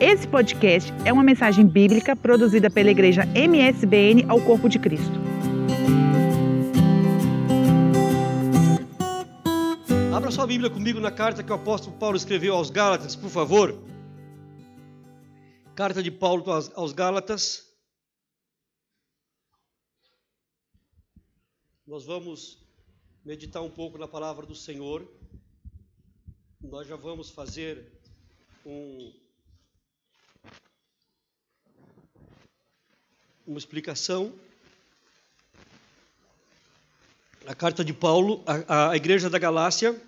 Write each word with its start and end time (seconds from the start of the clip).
Esse 0.00 0.26
podcast 0.26 0.90
é 1.04 1.12
uma 1.12 1.22
mensagem 1.22 1.66
bíblica 1.66 2.16
produzida 2.16 2.70
pela 2.70 2.90
igreja 2.90 3.26
MSBN 3.34 4.24
ao 4.30 4.40
Corpo 4.40 4.66
de 4.66 4.78
Cristo. 4.78 5.12
Abra 10.16 10.30
sua 10.30 10.46
Bíblia 10.46 10.70
comigo 10.70 10.98
na 10.98 11.10
carta 11.12 11.42
que 11.42 11.52
o 11.52 11.54
apóstolo 11.54 11.98
Paulo 11.98 12.16
escreveu 12.16 12.54
aos 12.54 12.70
Gálatas, 12.70 13.14
por 13.14 13.28
favor. 13.28 13.78
Carta 15.74 16.02
de 16.02 16.10
Paulo 16.10 16.44
aos 16.74 16.92
Gálatas. 16.94 17.70
Nós 21.86 22.06
vamos 22.06 22.66
meditar 23.22 23.60
um 23.60 23.70
pouco 23.70 23.98
na 23.98 24.08
palavra 24.08 24.46
do 24.46 24.54
Senhor. 24.54 25.06
Nós 26.58 26.88
já 26.88 26.96
vamos 26.96 27.28
fazer 27.28 28.00
um, 28.64 29.12
uma 33.50 33.58
explicação. 33.58 34.32
A 37.44 37.52
carta 37.52 37.84
de 37.84 37.92
Paulo, 37.92 38.44
a, 38.46 38.94
igreja 38.94 39.28
da 39.28 39.40
Galácia. 39.40 40.00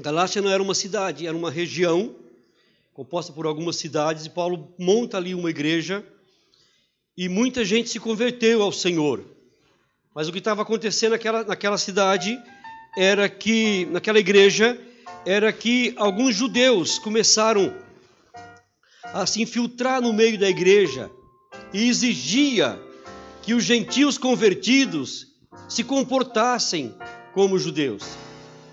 Galácia 0.00 0.42
não 0.42 0.50
era 0.50 0.60
uma 0.60 0.74
cidade, 0.74 1.24
era 1.24 1.36
uma 1.36 1.48
região 1.48 2.12
composta 2.92 3.32
por 3.32 3.46
algumas 3.46 3.76
cidades, 3.76 4.26
e 4.26 4.30
Paulo 4.30 4.74
monta 4.76 5.16
ali 5.16 5.32
uma 5.32 5.48
igreja 5.48 6.04
e 7.16 7.28
muita 7.28 7.64
gente 7.64 7.88
se 7.88 8.00
converteu 8.00 8.62
ao 8.62 8.72
Senhor. 8.72 9.24
Mas 10.12 10.26
o 10.26 10.32
que 10.32 10.38
estava 10.38 10.62
acontecendo 10.62 11.12
naquela, 11.12 11.44
naquela 11.44 11.78
cidade 11.78 12.36
era 12.98 13.28
que, 13.28 13.86
naquela 13.86 14.18
igreja, 14.18 14.76
era 15.24 15.52
que 15.52 15.94
alguns 15.96 16.34
judeus 16.34 16.98
começaram 16.98 17.72
a 19.04 19.24
se 19.24 19.40
infiltrar 19.40 20.02
no 20.02 20.12
meio 20.12 20.36
da 20.36 20.50
igreja 20.50 21.08
e 21.72 21.88
exigia 21.88 22.80
que 23.42 23.54
os 23.54 23.64
gentios 23.64 24.18
convertidos 24.18 25.28
se 25.68 25.82
comportassem 25.82 26.94
como 27.32 27.58
judeus. 27.58 28.02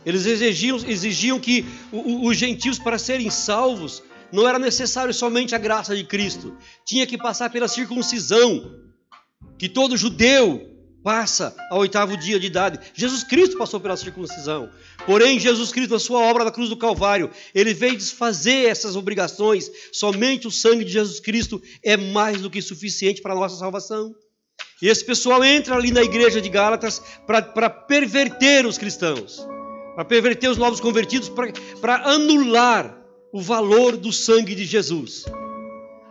Eles 0.06 0.26
exigiam, 0.26 0.78
exigiam 0.78 1.40
que 1.40 1.66
os 1.92 2.38
gentios, 2.38 2.80
para 2.80 2.98
serem 2.98 3.30
salvos, 3.30 4.02
não 4.32 4.48
era 4.48 4.60
necessário 4.60 5.14
somente 5.14 5.56
a 5.56 5.58
graça 5.58 5.96
de 5.96 6.04
Cristo, 6.04 6.56
tinha 6.86 7.06
que 7.06 7.18
passar 7.18 7.50
pela 7.50 7.68
circuncisão, 7.68 8.76
que 9.58 9.68
todo 9.68 9.98
judeu 9.98 10.69
passa 11.04 11.56
ao 11.70 11.80
oitavo 11.80 12.18
dia 12.18 12.40
de 12.40 12.48
idade. 12.48 12.80
Jesus 12.94 13.24
Cristo 13.24 13.58
passou 13.58 13.80
pela 13.80 13.98
circuncisão. 13.98 14.70
Porém, 15.06 15.40
Jesus 15.40 15.72
Cristo, 15.72 15.94
na 15.94 16.00
sua 16.00 16.20
obra 16.20 16.46
da 16.46 16.52
cruz 16.52 16.70
do 16.70 16.78
Calvário, 16.78 17.32
ele 17.54 17.74
veio 17.74 17.98
desfazer 17.98 18.68
essas 18.68 18.96
obrigações. 18.96 19.70
Somente 19.92 20.48
o 20.48 20.52
sangue 20.52 20.84
de 20.84 20.92
Jesus 20.92 21.20
Cristo 21.20 21.62
é 21.84 21.96
mais 21.96 22.42
do 22.42 22.50
que 22.50 22.62
suficiente 22.62 23.22
para 23.22 23.34
a 23.34 23.38
nossa 23.38 23.58
salvação. 23.58 24.14
E 24.82 24.88
esse 24.88 25.04
pessoal 25.04 25.44
entra 25.44 25.76
ali 25.76 25.92
na 25.92 26.04
igreja 26.04 26.42
de 26.42 26.50
Gálatas 26.50 27.02
para 27.26 27.70
perverter 27.70 28.66
os 28.66 28.78
cristãos, 28.78 29.46
para 29.96 30.06
perverter 30.06 30.50
os 30.50 30.58
novos 30.58 30.80
convertidos, 30.80 31.30
para 31.82 32.10
anular 32.10 32.98
o 33.34 33.42
valor 33.42 33.98
do 33.98 34.12
sangue 34.12 34.56
de 34.56 34.66
Jesus. 34.66 35.26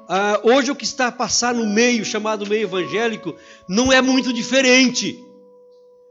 Ah, 0.08 0.40
hoje 0.42 0.70
o 0.70 0.76
que 0.76 0.84
está 0.84 1.08
a 1.08 1.12
passar 1.12 1.54
no 1.54 1.66
meio, 1.66 2.02
chamado 2.02 2.46
meio 2.46 2.62
evangélico, 2.62 3.36
não 3.68 3.92
é 3.92 4.00
muito 4.00 4.32
diferente. 4.32 5.18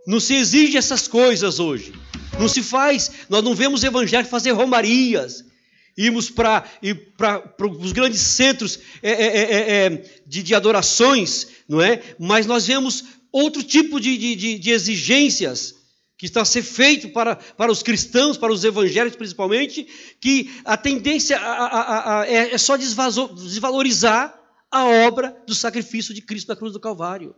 Não 0.06 0.20
se 0.20 0.36
exige 0.36 0.78
essas 0.78 1.08
coisas 1.08 1.60
hoje. 1.60 1.94
Não 2.40 2.48
se 2.48 2.62
faz, 2.62 3.12
nós 3.28 3.44
não 3.44 3.56
vemos 3.56 3.84
evangélicos 3.84 4.30
fazer 4.30 4.52
romarias, 4.52 5.44
irmos 5.98 6.30
para 6.30 6.64
os 7.82 7.92
grandes 7.92 8.22
centros 8.22 8.80
é, 9.02 9.12
é, 9.12 9.26
é, 9.26 9.86
é, 9.86 10.04
de, 10.28 10.44
de, 10.44 10.54
adorações, 10.54 11.48
não 11.68 11.82
é? 11.82 12.00
Mas 12.20 12.46
nós 12.46 12.68
vemos 12.68 13.04
outro 13.32 13.64
tipo 13.64 14.00
de, 14.00 14.36
de, 14.36 14.60
de 14.60 14.70
exigências 14.70 15.77
que 16.18 16.26
está 16.26 16.42
a 16.42 16.46
ser 16.46 16.64
feito 16.64 17.10
para, 17.10 17.36
para 17.36 17.72
os 17.72 17.84
cristãos, 17.84 18.38
para 18.38 18.52
os 18.52 18.64
evangélicos 18.64 19.16
principalmente, 19.16 19.88
que 20.20 20.52
a 20.66 20.76
tendência 20.76 21.38
a, 21.38 21.66
a, 21.66 22.22
a, 22.22 22.28
é, 22.28 22.54
é 22.54 22.58
só 22.58 22.76
desvalorizar 22.76 24.38
a 24.72 24.86
obra 24.86 25.36
do 25.46 25.54
sacrifício 25.54 26.14
de 26.14 26.22
Cristo 26.22 26.50
na 26.50 26.56
cruz 26.56 26.74
do 26.74 26.80
Calvário, 26.80 27.36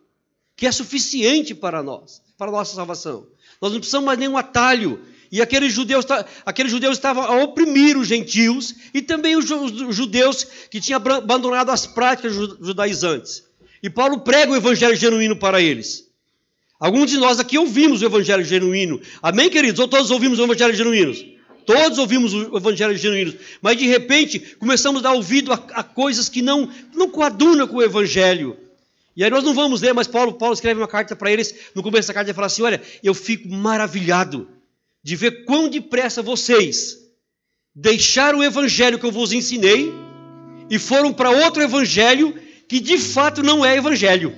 que 0.56 0.66
é 0.66 0.72
suficiente 0.72 1.54
para 1.54 1.84
nós, 1.84 2.22
para 2.38 2.48
a 2.48 2.52
nossa 2.52 2.74
salvação. 2.74 3.28
Nós 3.62 3.72
não 3.72 3.80
precisamos 3.80 4.06
mais 4.06 4.18
nenhum 4.18 4.38
atalho. 4.38 5.02
E 5.32 5.44
aqueles 5.44 5.72
judeus, 5.72 6.06
aqueles 6.44 6.72
judeus 6.72 6.98
estavam 6.98 7.24
a 7.24 7.44
oprimir 7.44 7.96
os 7.96 8.08
gentios 8.08 8.74
e 8.94 9.02
também 9.02 9.36
os 9.36 9.46
judeus 9.46 10.44
que 10.72 10.82
tinham 10.82 10.98
abandonado 10.98 11.70
as 11.70 11.86
práticas 11.86 12.34
judaizantes. 12.34 13.44
E 13.84 13.90
Paulo 13.90 14.22
prega 14.22 14.52
o 14.52 14.56
evangelho 14.56 14.96
genuíno 14.96 15.36
para 15.36 15.62
eles. 15.62 16.09
Alguns 16.80 17.10
de 17.10 17.18
nós 17.18 17.40
aqui 17.40 17.58
ouvimos 17.58 18.02
o 18.02 18.06
Evangelho 18.06 18.44
genuíno. 18.44 19.02
Amém, 19.22 19.50
queridos? 19.50 19.80
Ou 19.80 19.88
todos 19.88 20.10
ouvimos 20.12 20.40
o 20.40 20.44
Evangelho 20.44 20.74
genuíno? 20.74 21.14
Todos 21.66 21.98
ouvimos 22.00 22.34
o 22.34 22.56
Evangelho 22.56 22.96
genuíno. 22.96 23.34
Mas 23.62 23.78
de 23.78 23.86
repente 23.86 24.40
começamos 24.58 25.02
a 25.02 25.10
dar 25.10 25.14
ouvido 25.14 25.52
a, 25.52 25.56
a 25.74 25.84
coisas 25.84 26.30
que 26.30 26.42
não, 26.42 26.70
não 26.96 27.10
coadunam 27.10 27.68
com 27.68 27.78
o 27.78 27.84
Evangelho. 27.84 28.56
E 29.16 29.24
aí 29.24 29.30
nós 29.30 29.44
não 29.44 29.54
vamos 29.54 29.82
ler, 29.82 29.94
mas 29.94 30.08
Paulo, 30.08 30.34
Paulo 30.34 30.54
escreve 30.54 30.80
uma 30.80 30.88
carta 30.88 31.18
para 31.18 31.30
eles. 31.30 31.54
No 31.76 31.84
começo 31.84 32.08
da 32.08 32.14
carta 32.14 32.30
ele 32.30 32.36
fala 32.36 32.48
assim: 32.48 32.62
Olha, 32.62 32.82
eu 33.04 33.14
fico 33.14 33.50
maravilhado 33.50 34.48
de 35.04 35.18
ver 35.18 35.44
quão 35.44 35.68
depressa 35.68 36.22
vocês 36.22 36.98
deixaram 37.76 38.40
o 38.40 38.44
Evangelho 38.44 38.98
que 38.98 39.06
eu 39.06 39.12
vos 39.12 39.34
ensinei 39.34 39.94
e 40.70 40.80
foram 40.80 41.12
para 41.12 41.30
outro 41.30 41.62
Evangelho 41.62 42.34
que 42.70 42.80
de 42.80 42.98
fato 42.98 43.44
não 43.44 43.66
é 43.66 43.76
Evangelho. 43.76 44.34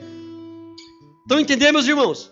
Estão 1.22 1.40
entendendo, 1.40 1.74
meus 1.74 1.88
irmãos? 1.88 2.31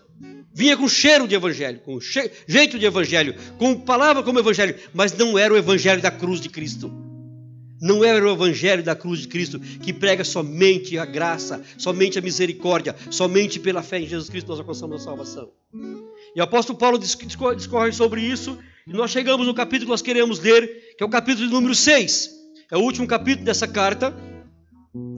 Vinha 0.60 0.76
com 0.76 0.90
cheiro 0.90 1.26
de 1.26 1.34
evangelho, 1.34 1.80
com 1.80 1.98
jeito 2.02 2.78
de 2.78 2.86
evangelho, 2.86 3.34
com 3.58 3.80
palavra 3.80 4.22
como 4.22 4.40
evangelho, 4.40 4.76
mas 4.94 5.14
não 5.14 5.40
era 5.40 5.54
o 5.54 5.58
evangelho 5.58 6.02
da 6.02 6.12
cruz 6.12 6.42
de 6.42 6.50
Cristo. 6.50 6.92
Não 7.82 8.04
era 8.04 8.26
o 8.26 8.30
evangelho 8.30 8.84
da 8.84 8.94
cruz 8.94 9.22
de 9.22 9.30
Cristo 9.30 9.58
que 9.58 9.94
prega 9.94 10.26
somente 10.26 10.98
a 10.98 11.06
graça, 11.06 11.64
somente 11.78 12.20
a 12.20 12.22
misericórdia, 12.22 12.94
somente 13.10 13.58
pela 13.58 13.82
fé 13.82 14.00
em 14.02 14.06
Jesus 14.06 14.30
Cristo 14.30 14.50
nós 14.50 14.60
alcançamos 14.60 15.00
a 15.00 15.06
salvação. 15.06 15.50
E 16.36 16.42
o 16.42 16.44
apóstolo 16.44 16.78
Paulo 16.78 17.00
discorre 17.00 17.94
sobre 17.94 18.20
isso, 18.20 18.60
e 18.86 18.92
nós 18.92 19.12
chegamos 19.12 19.48
no 19.48 19.54
capítulo 19.54 19.86
que 19.86 19.92
nós 19.92 20.02
queremos 20.02 20.42
ler, 20.42 20.94
que 20.98 21.02
é 21.02 21.06
o 21.06 21.10
capítulo 21.10 21.50
número 21.50 21.74
6. 21.74 22.32
É 22.70 22.76
o 22.76 22.82
último 22.82 23.08
capítulo 23.08 23.46
dessa 23.46 23.66
carta 23.66 24.14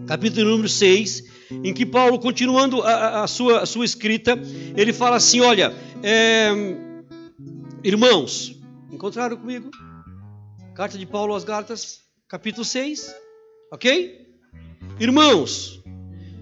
capítulo 0.05 0.49
número 0.49 0.67
6, 0.67 1.23
em 1.63 1.73
que 1.73 1.85
Paulo, 1.85 2.19
continuando 2.19 2.81
a, 2.81 3.23
a, 3.23 3.27
sua, 3.27 3.61
a 3.61 3.65
sua 3.65 3.85
escrita, 3.85 4.39
ele 4.75 4.93
fala 4.93 5.17
assim: 5.17 5.41
Olha, 5.41 5.73
é, 6.01 6.49
irmãos, 7.83 8.55
encontraram 8.91 9.37
comigo? 9.37 9.69
Carta 10.73 10.97
de 10.97 11.05
Paulo 11.05 11.33
aos 11.33 11.43
Gálatas, 11.43 11.99
capítulo 12.27 12.63
6, 12.63 13.13
ok? 13.71 14.27
Irmãos, 14.99 15.81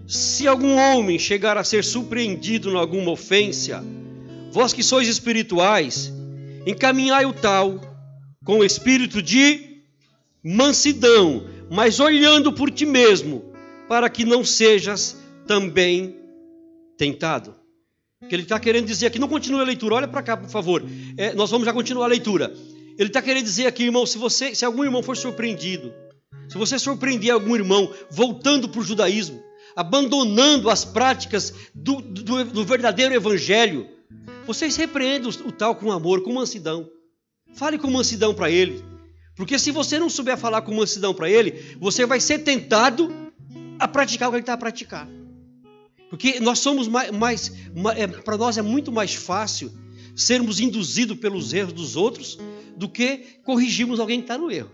se 0.07 0.47
algum 0.47 0.75
homem 0.75 1.17
chegar 1.17 1.57
a 1.57 1.63
ser 1.63 1.83
surpreendido 1.83 2.69
em 2.69 2.75
alguma 2.75 3.11
ofensa, 3.11 3.83
vós 4.51 4.73
que 4.73 4.83
sois 4.83 5.07
espirituais, 5.07 6.11
encaminhai 6.65 7.25
o 7.25 7.33
tal 7.33 7.79
com 8.43 8.59
o 8.59 8.63
espírito 8.63 9.21
de 9.21 9.83
mansidão, 10.43 11.43
mas 11.69 11.99
olhando 11.99 12.51
por 12.53 12.71
ti 12.71 12.85
mesmo, 12.85 13.48
para 13.89 14.07
que 14.07 14.23
não 14.23 14.45
sejas 14.45 15.17
também 15.47 16.15
tentado. 16.95 17.55
O 18.21 18.27
que 18.27 18.35
ele 18.35 18.43
está 18.43 18.59
querendo 18.59 18.85
dizer 18.85 19.07
aqui, 19.07 19.17
não 19.17 19.27
continue 19.27 19.61
a 19.61 19.63
leitura, 19.63 19.95
olha 19.95 20.07
para 20.07 20.21
cá, 20.21 20.37
por 20.37 20.49
favor. 20.49 20.85
É, 21.17 21.33
nós 21.33 21.49
vamos 21.49 21.65
já 21.65 21.73
continuar 21.73 22.05
a 22.05 22.09
leitura. 22.09 22.53
Ele 22.99 23.09
está 23.09 23.19
querendo 23.19 23.45
dizer 23.45 23.65
aqui, 23.65 23.85
irmão, 23.85 24.05
se 24.05 24.19
você, 24.19 24.53
se 24.53 24.63
algum 24.63 24.83
irmão 24.83 25.01
for 25.01 25.17
surpreendido, 25.17 25.91
se 26.47 26.55
você 26.55 26.77
surpreender 26.77 27.31
algum 27.31 27.55
irmão 27.55 27.91
voltando 28.11 28.69
para 28.69 28.79
o 28.79 28.83
judaísmo, 28.83 29.41
abandonando 29.75 30.69
as 30.69 30.85
práticas 30.85 31.51
do, 31.73 31.99
do, 31.99 32.45
do 32.45 32.65
verdadeiro 32.65 33.15
evangelho, 33.15 33.87
vocês 34.45 34.75
repreendam 34.75 35.31
o 35.45 35.51
tal 35.51 35.75
com 35.75 35.91
amor, 35.91 36.21
com 36.21 36.31
mansidão. 36.31 36.87
Fale 37.55 37.79
com 37.79 37.89
mansidão 37.89 38.35
para 38.35 38.51
ele. 38.51 38.83
Porque 39.35 39.57
se 39.57 39.71
você 39.71 39.97
não 39.97 40.09
souber 40.09 40.37
falar 40.37 40.61
com 40.61 40.75
mansidão 40.75 41.13
para 41.13 41.29
ele, 41.29 41.75
você 41.79 42.05
vai 42.05 42.19
ser 42.19 42.39
tentado 42.39 43.11
a 43.79 43.87
praticar 43.87 44.27
o 44.29 44.31
que 44.31 44.37
ele 44.37 44.43
está 44.43 44.53
a 44.53 44.57
praticar. 44.57 45.07
Porque 46.09 46.39
nós 46.39 46.59
somos 46.59 46.87
mais, 46.87 47.11
mais 47.11 47.51
é, 47.95 48.07
para 48.07 48.37
nós 48.37 48.57
é 48.57 48.61
muito 48.61 48.91
mais 48.91 49.13
fácil 49.13 49.71
sermos 50.15 50.59
induzidos 50.59 51.17
pelos 51.17 51.53
erros 51.53 51.73
dos 51.73 51.95
outros 51.95 52.37
do 52.75 52.89
que 52.89 53.39
corrigirmos 53.43 53.99
alguém 53.99 54.19
que 54.19 54.25
está 54.25 54.37
no 54.37 54.51
erro. 54.51 54.71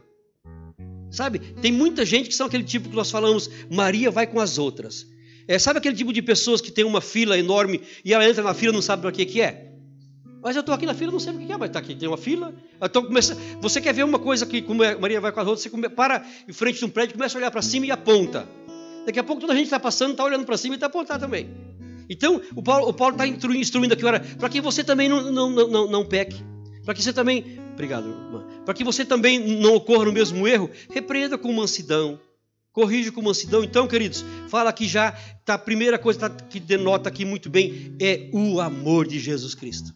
Sabe? 1.11 1.39
Tem 1.39 1.71
muita 1.71 2.05
gente 2.05 2.29
que 2.29 2.35
são 2.35 2.47
aquele 2.47 2.63
tipo 2.63 2.89
que 2.89 2.95
nós 2.95 3.11
falamos, 3.11 3.49
Maria 3.69 4.09
vai 4.09 4.25
com 4.25 4.39
as 4.39 4.57
outras. 4.57 5.07
É, 5.47 5.59
sabe 5.59 5.77
aquele 5.77 5.95
tipo 5.95 6.11
de 6.11 6.21
pessoas 6.21 6.61
que 6.61 6.71
tem 6.71 6.83
uma 6.83 7.01
fila 7.01 7.37
enorme 7.37 7.81
e 8.03 8.13
ela 8.13 8.27
entra 8.27 8.43
na 8.43 8.53
fila 8.53 8.71
e 8.71 8.75
não 8.75 8.81
sabe 8.81 9.03
para 9.03 9.11
que, 9.11 9.25
que 9.25 9.41
é? 9.41 9.71
Mas 10.41 10.55
eu 10.55 10.59
estou 10.59 10.75
aqui 10.75 10.85
na 10.85 10.93
fila, 10.93 11.11
não 11.11 11.19
sei 11.19 11.33
o 11.33 11.37
que 11.39 11.51
é, 11.51 11.57
mas 11.57 11.69
está 11.69 11.79
aqui, 11.79 11.95
tem 11.95 12.07
uma 12.07 12.17
fila. 12.17 12.53
Então 12.81 13.03
começa, 13.03 13.35
você 13.59 13.81
quer 13.81 13.93
ver 13.93 14.03
uma 14.03 14.19
coisa 14.19 14.45
que, 14.45 14.61
como 14.61 14.83
a 14.83 14.97
Maria 14.97 15.19
vai 15.19 15.31
com 15.31 15.39
as 15.39 15.47
outras, 15.47 15.63
você 15.63 15.89
para 15.89 16.25
em 16.47 16.53
frente 16.53 16.79
de 16.79 16.85
um 16.85 16.89
prédio, 16.89 17.15
começa 17.15 17.37
a 17.37 17.39
olhar 17.39 17.51
para 17.51 17.61
cima 17.61 17.85
e 17.85 17.91
aponta. 17.91 18.47
Daqui 19.05 19.19
a 19.19 19.23
pouco 19.23 19.41
toda 19.41 19.53
a 19.53 19.55
gente 19.55 19.65
está 19.65 19.79
passando, 19.79 20.11
está 20.11 20.23
olhando 20.23 20.45
para 20.45 20.57
cima 20.57 20.75
e 20.75 20.77
está 20.77 20.87
apontando 20.87 21.19
também. 21.19 21.49
Então, 22.09 22.41
o 22.55 22.61
Paulo 22.61 22.89
está 22.89 23.27
instruindo 23.27 23.93
aqui, 23.93 24.03
para 24.37 24.49
que 24.49 24.61
você 24.61 24.83
também 24.83 25.09
não, 25.09 25.31
não, 25.31 25.49
não, 25.49 25.89
não 25.89 26.05
peque. 26.05 26.43
Para 26.83 26.93
que 26.93 27.01
você 27.01 27.11
também. 27.11 27.59
Obrigado, 27.73 28.07
irmã. 28.07 28.45
Para 28.63 28.73
que 28.73 28.83
você 28.83 29.03
também 29.03 29.39
não 29.39 29.75
ocorra 29.75 30.05
no 30.05 30.13
mesmo 30.13 30.47
erro, 30.47 30.69
repreenda 30.89 31.37
com 31.37 31.51
mansidão. 31.51 32.19
Corrige 32.71 33.11
com 33.11 33.21
mansidão. 33.21 33.63
Então, 33.63 33.87
queridos, 33.87 34.23
fala 34.49 34.69
aqui 34.69 34.87
já, 34.87 35.13
tá, 35.43 35.55
a 35.55 35.57
primeira 35.57 35.97
coisa 35.97 36.19
tá, 36.19 36.29
que 36.29 36.59
denota 36.59 37.09
aqui 37.09 37.25
muito 37.25 37.49
bem 37.49 37.95
é 37.99 38.29
o 38.33 38.59
amor 38.59 39.07
de 39.07 39.19
Jesus 39.19 39.55
Cristo 39.55 39.93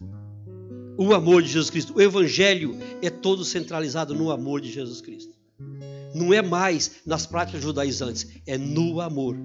o 1.00 1.14
amor 1.14 1.40
de 1.40 1.48
Jesus 1.48 1.70
Cristo. 1.70 1.94
O 1.96 2.02
Evangelho 2.02 2.76
é 3.00 3.08
todo 3.08 3.42
centralizado 3.42 4.14
no 4.14 4.30
amor 4.30 4.60
de 4.60 4.70
Jesus 4.70 5.00
Cristo. 5.00 5.32
Não 6.14 6.32
é 6.32 6.42
mais 6.42 7.02
nas 7.06 7.26
práticas 7.26 7.62
judaizantes, 7.62 8.26
é 8.46 8.58
no 8.58 9.00
amor. 9.00 9.36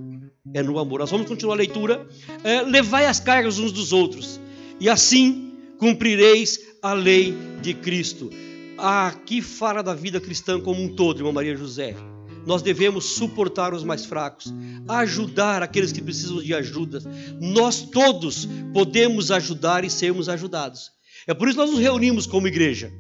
É 0.53 0.62
no 0.62 0.79
amor. 0.79 1.00
Nós 1.00 1.12
vamos 1.12 1.27
continuar 1.27 1.56
a 1.56 1.57
leitura. 1.57 2.07
É, 2.44 2.62
Levai 2.62 3.06
as 3.06 3.19
cargas 3.19 3.59
uns 3.59 3.71
dos 3.71 3.91
outros, 3.94 4.39
e 4.79 4.89
assim 4.89 5.53
cumprireis 5.77 6.59
a 6.81 6.94
lei 6.94 7.33
de 7.62 7.73
Cristo. 7.73 8.29
Aqui 8.77 9.41
fala 9.41 9.81
da 9.81 9.94
vida 9.94 10.19
cristã 10.19 10.59
como 10.59 10.81
um 10.81 10.95
todo, 10.95 11.19
irmã 11.19 11.31
Maria 11.31 11.56
José. 11.56 11.95
Nós 12.45 12.62
devemos 12.62 13.06
suportar 13.06 13.73
os 13.73 13.83
mais 13.83 14.06
fracos, 14.06 14.53
ajudar 14.88 15.63
aqueles 15.63 15.91
que 15.91 16.01
precisam 16.01 16.41
de 16.41 16.53
ajuda. 16.53 17.00
Nós 17.41 17.81
todos 17.81 18.47
podemos 18.71 19.31
ajudar 19.31 19.83
e 19.83 19.89
sermos 19.89 20.29
ajudados. 20.29 20.91
É 21.25 21.33
por 21.33 21.47
isso 21.47 21.57
que 21.57 21.63
nós 21.63 21.71
nos 21.71 21.79
reunimos 21.79 22.27
como 22.27 22.47
igreja. 22.47 22.94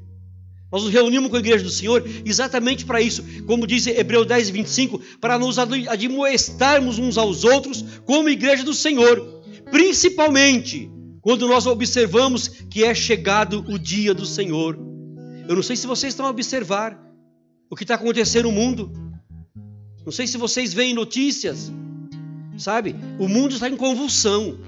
Nós 0.75 0.83
nos 0.83 0.91
reunimos 0.91 1.29
com 1.29 1.37
a 1.37 1.39
igreja 1.39 1.63
do 1.63 1.69
Senhor 1.69 2.03
exatamente 2.25 2.83
para 2.83 2.99
isso, 2.99 3.23
como 3.47 3.65
diz 3.65 3.87
Hebreus 3.87 4.27
10, 4.27 4.49
25, 4.49 4.99
para 5.21 5.39
nos 5.39 5.57
admoestarmos 5.57 6.99
uns 6.99 7.17
aos 7.17 7.45
outros 7.45 7.81
como 8.03 8.27
igreja 8.27 8.61
do 8.61 8.73
Senhor, 8.73 9.41
principalmente 9.71 10.91
quando 11.21 11.47
nós 11.47 11.65
observamos 11.65 12.49
que 12.69 12.83
é 12.83 12.93
chegado 12.93 13.63
o 13.69 13.79
dia 13.79 14.13
do 14.13 14.25
Senhor. 14.25 14.77
Eu 15.47 15.55
não 15.55 15.63
sei 15.63 15.77
se 15.77 15.87
vocês 15.87 16.11
estão 16.11 16.25
a 16.25 16.29
observar 16.29 17.01
o 17.69 17.75
que 17.77 17.85
está 17.85 17.95
acontecendo 17.95 18.49
no 18.49 18.51
mundo, 18.51 18.91
não 20.05 20.11
sei 20.11 20.27
se 20.27 20.37
vocês 20.37 20.73
veem 20.73 20.93
notícias, 20.93 21.71
sabe? 22.57 22.97
O 23.17 23.29
mundo 23.29 23.53
está 23.53 23.69
em 23.69 23.77
convulsão 23.77 24.59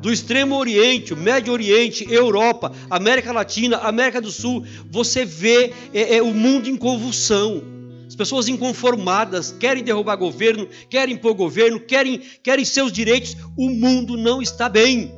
do 0.00 0.12
Extremo 0.12 0.56
Oriente, 0.56 1.14
Médio 1.14 1.52
Oriente, 1.52 2.06
Europa, 2.10 2.72
América 2.88 3.32
Latina, 3.32 3.78
América 3.78 4.20
do 4.20 4.30
Sul, 4.30 4.64
você 4.90 5.24
vê 5.24 5.72
é, 5.92 6.16
é, 6.16 6.22
o 6.22 6.32
mundo 6.32 6.68
em 6.68 6.76
convulsão. 6.76 7.62
As 8.06 8.14
pessoas 8.14 8.48
inconformadas, 8.48 9.52
querem 9.52 9.82
derrubar 9.82 10.16
governo, 10.16 10.68
querem 10.88 11.14
impor 11.14 11.34
governo, 11.34 11.80
querem, 11.80 12.20
querem 12.42 12.64
seus 12.64 12.90
direitos. 12.90 13.36
O 13.56 13.68
mundo 13.68 14.16
não 14.16 14.40
está 14.40 14.68
bem. 14.68 15.12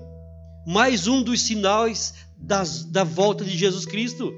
Mais 0.67 1.07
um 1.07 1.23
dos 1.23 1.43
sinais 1.43 2.15
das, 2.37 2.85
da 2.85 3.05
volta 3.05 3.45
de 3.45 3.57
Jesus 3.57 3.87
Cristo. 3.87 4.35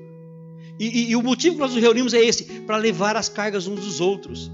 E, 0.79 0.87
e, 0.87 1.11
e 1.11 1.17
o 1.17 1.23
motivo 1.23 1.55
que 1.55 1.61
nós 1.61 1.73
nos 1.73 1.83
reunimos 1.83 2.13
é 2.13 2.21
esse: 2.21 2.45
para 2.45 2.77
levar 2.77 3.17
as 3.17 3.29
cargas 3.29 3.67
uns 3.67 3.81
dos 3.81 4.01
outros. 4.01 4.51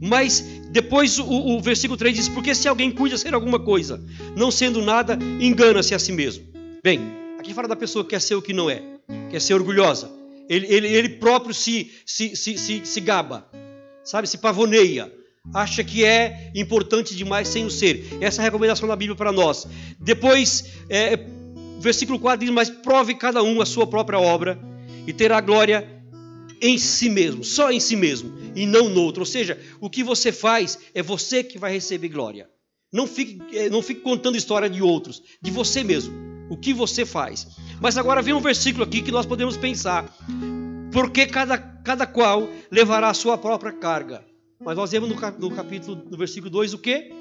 Mas 0.00 0.40
depois 0.70 1.18
o, 1.18 1.24
o, 1.24 1.60
versículo 1.60 1.96
3 1.96 2.16
diz: 2.16 2.28
Porque 2.28 2.54
se 2.54 2.66
alguém 2.66 2.90
cuida 2.90 3.18
ser 3.18 3.34
alguma 3.34 3.58
coisa, 3.60 4.02
não 4.34 4.50
sendo 4.50 4.80
nada, 4.80 5.18
engana-se 5.38 5.94
a 5.94 5.98
si 5.98 6.10
mesmo. 6.10 6.44
Bem, 6.82 7.00
aqui 7.38 7.52
fala 7.52 7.68
da 7.68 7.76
pessoa 7.76 8.02
que 8.02 8.10
quer 8.10 8.20
ser 8.20 8.34
o 8.34 8.42
que 8.42 8.54
não 8.54 8.70
é, 8.70 8.82
quer 9.30 9.40
ser 9.40 9.54
orgulhosa. 9.54 10.10
Ele, 10.48 10.66
ele, 10.68 10.88
ele 10.88 11.08
próprio 11.10 11.54
se, 11.54 11.92
se, 12.06 12.34
se, 12.34 12.56
se, 12.56 12.80
se 12.84 13.00
gaba, 13.00 13.46
sabe, 14.02 14.26
se 14.26 14.38
pavoneia, 14.38 15.12
acha 15.54 15.84
que 15.84 16.04
é 16.04 16.50
importante 16.54 17.14
demais 17.14 17.46
sem 17.46 17.64
o 17.64 17.70
ser. 17.70 18.06
Essa 18.20 18.40
é 18.40 18.42
a 18.42 18.44
recomendação 18.44 18.88
da 18.88 18.96
Bíblia 18.96 19.14
para 19.14 19.30
nós. 19.30 19.66
Depois, 20.00 20.64
é, 20.88 21.18
versículo 21.78 22.18
4 22.18 22.46
diz: 22.46 22.54
Mas 22.54 22.70
prove 22.70 23.14
cada 23.14 23.42
um 23.42 23.60
a 23.60 23.66
sua 23.66 23.86
própria 23.86 24.18
obra 24.18 24.58
e 25.06 25.12
terá 25.12 25.40
glória 25.40 25.99
em 26.60 26.78
si 26.78 27.08
mesmo, 27.08 27.42
só 27.42 27.70
em 27.70 27.80
si 27.80 27.96
mesmo, 27.96 28.32
e 28.54 28.66
não 28.66 28.88
no 28.88 29.02
outro. 29.02 29.22
Ou 29.22 29.26
seja, 29.26 29.58
o 29.80 29.88
que 29.88 30.04
você 30.04 30.30
faz 30.30 30.78
é 30.94 31.02
você 31.02 31.42
que 31.42 31.58
vai 31.58 31.72
receber 31.72 32.08
glória. 32.08 32.48
Não 32.92 33.06
fique, 33.06 33.40
eh, 33.56 33.70
não 33.70 33.82
fique 33.82 34.00
contando 34.00 34.36
história 34.36 34.68
de 34.68 34.82
outros, 34.82 35.22
de 35.40 35.50
você 35.50 35.84
mesmo. 35.84 36.12
O 36.50 36.56
que 36.56 36.72
você 36.72 37.06
faz. 37.06 37.46
Mas 37.80 37.96
agora 37.96 38.20
vem 38.20 38.34
um 38.34 38.40
versículo 38.40 38.84
aqui 38.84 39.00
que 39.00 39.12
nós 39.12 39.24
podemos 39.24 39.56
pensar. 39.56 40.12
Porque 40.92 41.26
cada, 41.26 41.56
cada 41.56 42.06
qual 42.06 42.48
levará 42.70 43.08
a 43.08 43.14
sua 43.14 43.38
própria 43.38 43.72
carga. 43.72 44.24
Mas 44.58 44.76
nós 44.76 44.90
vemos 44.90 45.08
no, 45.08 45.50
capítulo, 45.50 46.02
no 46.10 46.18
versículo 46.18 46.50
2, 46.50 46.74
o 46.74 46.78
que? 46.78 47.12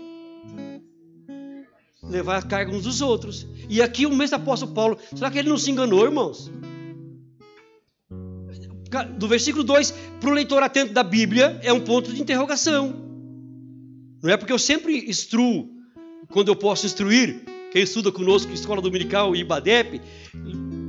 Levar 2.04 2.38
a 2.38 2.42
carga 2.42 2.76
uns 2.76 2.84
dos 2.84 3.02
outros. 3.02 3.48
E 3.70 3.82
aqui 3.82 4.08
o 4.08 4.16
mesmo 4.16 4.36
apóstolo 4.36 4.74
Paulo, 4.74 4.98
será 5.16 5.30
que 5.30 5.38
ele 5.38 5.50
não 5.50 5.58
se 5.58 5.70
enganou, 5.70 6.04
irmãos? 6.04 6.52
Do 9.18 9.28
versículo 9.28 9.64
2 9.64 9.92
para 10.20 10.30
o 10.30 10.34
leitor 10.34 10.64
atento 10.64 10.94
da 10.94 11.04
Bíblia 11.04 11.60
é 11.64 11.72
um 11.72 11.80
ponto 11.80 12.12
de 12.12 12.22
interrogação. 12.22 12.94
Não 14.22 14.30
é 14.30 14.38
porque 14.38 14.52
eu 14.52 14.60
sempre 14.60 15.10
instruo, 15.10 15.70
quando 16.30 16.50
eu 16.50 16.56
posso 16.56 16.86
instruir, 16.86 17.42
quem 17.72 17.84
estuda 17.84 18.12
conosco, 18.12 18.52
Escola 18.52 18.82
Dominical 18.82 19.36
e 19.36 19.40
IBADEP, 19.40 20.02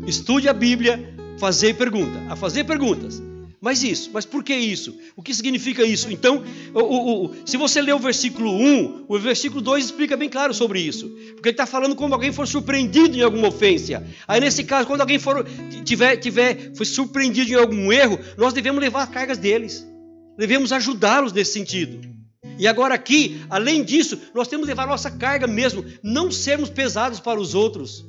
estude 0.06 0.48
a 0.48 0.52
Bíblia, 0.52 1.14
fazer 1.38 1.74
pergunta, 1.74 2.18
a 2.28 2.36
fazer 2.36 2.64
perguntas. 2.64 3.22
Mas 3.60 3.82
isso, 3.82 4.10
mas 4.14 4.24
por 4.24 4.42
que 4.42 4.54
isso? 4.54 4.98
O 5.14 5.22
que 5.22 5.34
significa 5.34 5.84
isso? 5.84 6.10
Então, 6.10 6.42
o, 6.72 6.80
o, 6.80 7.26
o, 7.26 7.34
se 7.44 7.58
você 7.58 7.82
ler 7.82 7.94
o 7.94 7.98
versículo 7.98 8.50
1, 8.50 9.04
o 9.06 9.18
versículo 9.18 9.60
2 9.60 9.84
explica 9.84 10.16
bem 10.16 10.30
claro 10.30 10.54
sobre 10.54 10.80
isso. 10.80 11.10
Porque 11.34 11.50
ele 11.50 11.54
está 11.54 11.66
falando 11.66 11.94
como 11.94 12.14
alguém 12.14 12.32
for 12.32 12.48
surpreendido 12.48 13.18
em 13.18 13.20
alguma 13.20 13.48
ofensa. 13.48 14.02
Aí, 14.26 14.40
nesse 14.40 14.64
caso, 14.64 14.86
quando 14.86 15.02
alguém 15.02 15.18
for, 15.18 15.46
tiver, 15.84 16.16
tiver, 16.16 16.74
foi 16.74 16.86
surpreendido 16.86 17.50
em 17.50 17.56
algum 17.56 17.92
erro, 17.92 18.18
nós 18.38 18.54
devemos 18.54 18.80
levar 18.80 19.02
as 19.02 19.10
cargas 19.10 19.36
deles. 19.36 19.86
Devemos 20.38 20.72
ajudá-los 20.72 21.34
nesse 21.34 21.52
sentido. 21.52 22.00
E 22.58 22.66
agora 22.66 22.94
aqui, 22.94 23.42
além 23.50 23.84
disso, 23.84 24.18
nós 24.34 24.48
temos 24.48 24.64
que 24.64 24.70
levar 24.70 24.86
nossa 24.86 25.10
carga 25.10 25.46
mesmo, 25.46 25.84
não 26.02 26.30
sermos 26.30 26.70
pesados 26.70 27.20
para 27.20 27.38
os 27.38 27.54
outros. 27.54 28.06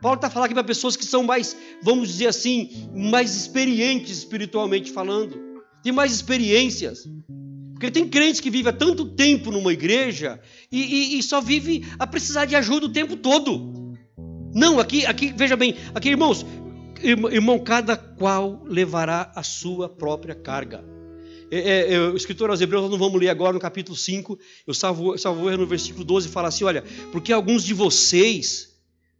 Paulo 0.00 0.16
está 0.16 0.30
falando 0.30 0.46
aqui 0.46 0.54
para 0.54 0.64
pessoas 0.64 0.96
que 0.96 1.04
são 1.04 1.22
mais, 1.22 1.56
vamos 1.82 2.08
dizer 2.08 2.28
assim, 2.28 2.88
mais 2.94 3.36
experientes 3.36 4.18
espiritualmente 4.18 4.90
falando, 4.90 5.38
tem 5.82 5.92
mais 5.92 6.12
experiências. 6.12 7.06
Porque 7.74 7.90
tem 7.90 8.08
crentes 8.08 8.40
que 8.40 8.50
vivem 8.50 8.70
há 8.70 8.76
tanto 8.76 9.06
tempo 9.06 9.50
numa 9.50 9.72
igreja 9.72 10.40
e, 10.70 11.14
e, 11.14 11.18
e, 11.18 11.22
só 11.22 11.40
vive 11.40 11.86
a 11.98 12.06
precisar 12.06 12.44
de 12.44 12.54
ajuda 12.54 12.86
o 12.86 12.92
tempo 12.92 13.16
todo. 13.16 13.96
Não, 14.54 14.78
aqui, 14.78 15.06
aqui 15.06 15.32
veja 15.34 15.56
bem, 15.56 15.74
aqui 15.94 16.10
irmãos, 16.10 16.44
irmão, 17.02 17.58
cada 17.58 17.96
qual 17.96 18.62
levará 18.66 19.32
a 19.34 19.42
sua 19.42 19.88
própria 19.88 20.34
carga. 20.34 20.84
É, 21.50 21.58
é, 21.58 21.94
é, 21.94 22.00
o 22.00 22.16
escritor 22.16 22.50
aos 22.50 22.60
Hebreus, 22.60 22.82
nós 22.82 22.90
não 22.90 22.98
vamos 22.98 23.18
ler 23.18 23.28
agora 23.28 23.52
no 23.52 23.58
capítulo 23.58 23.96
5, 23.96 24.38
eu 24.66 24.74
salvo, 24.74 25.18
salvo 25.18 25.50
no 25.50 25.66
versículo 25.66 26.04
12, 26.04 26.28
fala 26.28 26.48
assim: 26.48 26.64
olha, 26.64 26.84
porque 27.10 27.32
alguns 27.32 27.64
de 27.64 27.74
vocês 27.74 28.69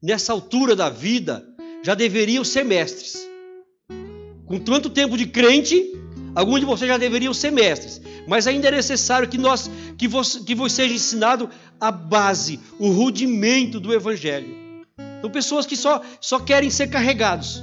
nessa 0.02 0.33
altura 0.33 0.75
da 0.75 0.88
vida, 0.88 1.45
já 1.83 1.95
deveriam 1.95 2.45
ser 2.45 2.64
mestres. 2.64 3.28
Com 4.47 4.59
tanto 4.59 4.90
tempo 4.90 5.16
de 5.16 5.26
crente, 5.26 5.92
alguns 6.35 6.61
de 6.61 6.66
vocês 6.66 6.88
já 6.88 6.99
deveriam 6.99 7.33
ser 7.35 7.50
mestres. 7.50 8.00
Mas 8.26 8.47
ainda 8.47 8.69
é 8.69 8.73
necessário 8.73 9.28
que 9.28 9.38
nós 9.38 9.71
que 9.97 10.09
você, 10.09 10.40
que 10.40 10.54
você 10.54 10.76
seja 10.83 10.95
ensinado 10.95 11.50
a 11.80 11.90
base, 11.90 12.61
o 12.78 12.90
rudimento 12.90 13.78
do 13.78 13.92
evangelho. 13.92 14.59
São 15.21 15.30
pessoas 15.30 15.66
que 15.66 15.76
só, 15.76 16.02
só 16.21 16.38
querem 16.38 16.71
ser 16.71 16.88
carregados. 16.88 17.62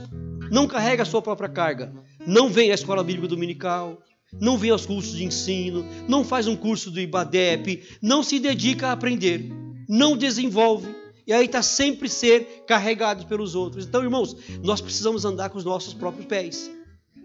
Não 0.52 0.68
carrega 0.68 1.04
a 1.04 1.06
sua 1.06 1.22
própria 1.22 1.50
carga. 1.50 1.92
Não 2.26 2.50
vem 2.50 2.72
à 2.72 2.76
escola 2.76 3.04
bíblica 3.04 3.28
dominical, 3.28 4.02
não 4.40 4.58
vem 4.58 4.70
aos 4.70 4.86
cursos 4.86 5.16
de 5.16 5.24
ensino, 5.24 5.86
não 6.08 6.24
faz 6.24 6.48
um 6.48 6.56
curso 6.56 6.92
do 6.92 7.00
IBADEP, 7.00 7.84
não 8.02 8.22
se 8.22 8.40
dedica 8.40 8.88
a 8.88 8.92
aprender, 8.92 9.50
não 9.88 10.18
desenvolve 10.18 10.88
e 11.28 11.34
aí 11.34 11.46
está 11.46 11.62
sempre 11.62 12.08
ser 12.08 12.64
carregado 12.66 13.26
pelos 13.26 13.54
outros. 13.54 13.86
Então, 13.86 14.02
irmãos, 14.02 14.36
nós 14.64 14.80
precisamos 14.80 15.26
andar 15.26 15.50
com 15.50 15.58
os 15.58 15.66
nossos 15.66 15.94
próprios 15.94 16.26
pés, 16.26 16.72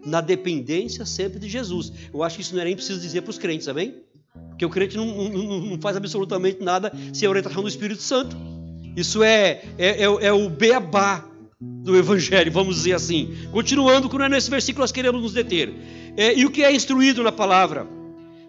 na 0.05 0.19
dependência 0.19 1.05
sempre 1.05 1.39
de 1.39 1.47
Jesus. 1.47 1.93
Eu 2.13 2.21
acho 2.21 2.35
que 2.35 2.41
isso 2.41 2.53
não 2.53 2.61
é 2.61 2.65
nem 2.65 2.75
preciso 2.75 2.99
dizer 2.99 3.21
para 3.21 3.29
os 3.29 3.37
crentes, 3.37 3.69
amém? 3.69 3.95
Porque 4.49 4.65
o 4.65 4.69
crente 4.69 4.97
não, 4.97 5.05
não, 5.05 5.59
não, 5.61 5.81
faz 5.81 5.95
absolutamente 5.95 6.61
nada 6.61 6.91
sem 7.13 7.25
a 7.25 7.29
orientação 7.29 7.61
do 7.61 7.69
Espírito 7.69 8.01
Santo. 8.01 8.35
Isso 8.93 9.23
é, 9.23 9.63
é, 9.77 10.03
é, 10.03 10.03
é 10.03 10.33
o 10.33 10.49
beabá 10.49 11.25
do 11.61 11.95
Evangelho, 11.95 12.51
vamos 12.51 12.75
dizer 12.75 12.93
assim. 12.93 13.33
Continuando, 13.53 14.09
quando 14.09 14.25
é 14.25 14.29
nesse 14.29 14.49
versículo 14.49 14.83
nós 14.83 14.91
queremos 14.91 15.21
nos 15.21 15.31
deter. 15.31 15.73
É, 16.17 16.37
e 16.37 16.45
o 16.45 16.51
que 16.51 16.61
é 16.61 16.75
instruído 16.75 17.23
na 17.23 17.31
palavra? 17.31 17.87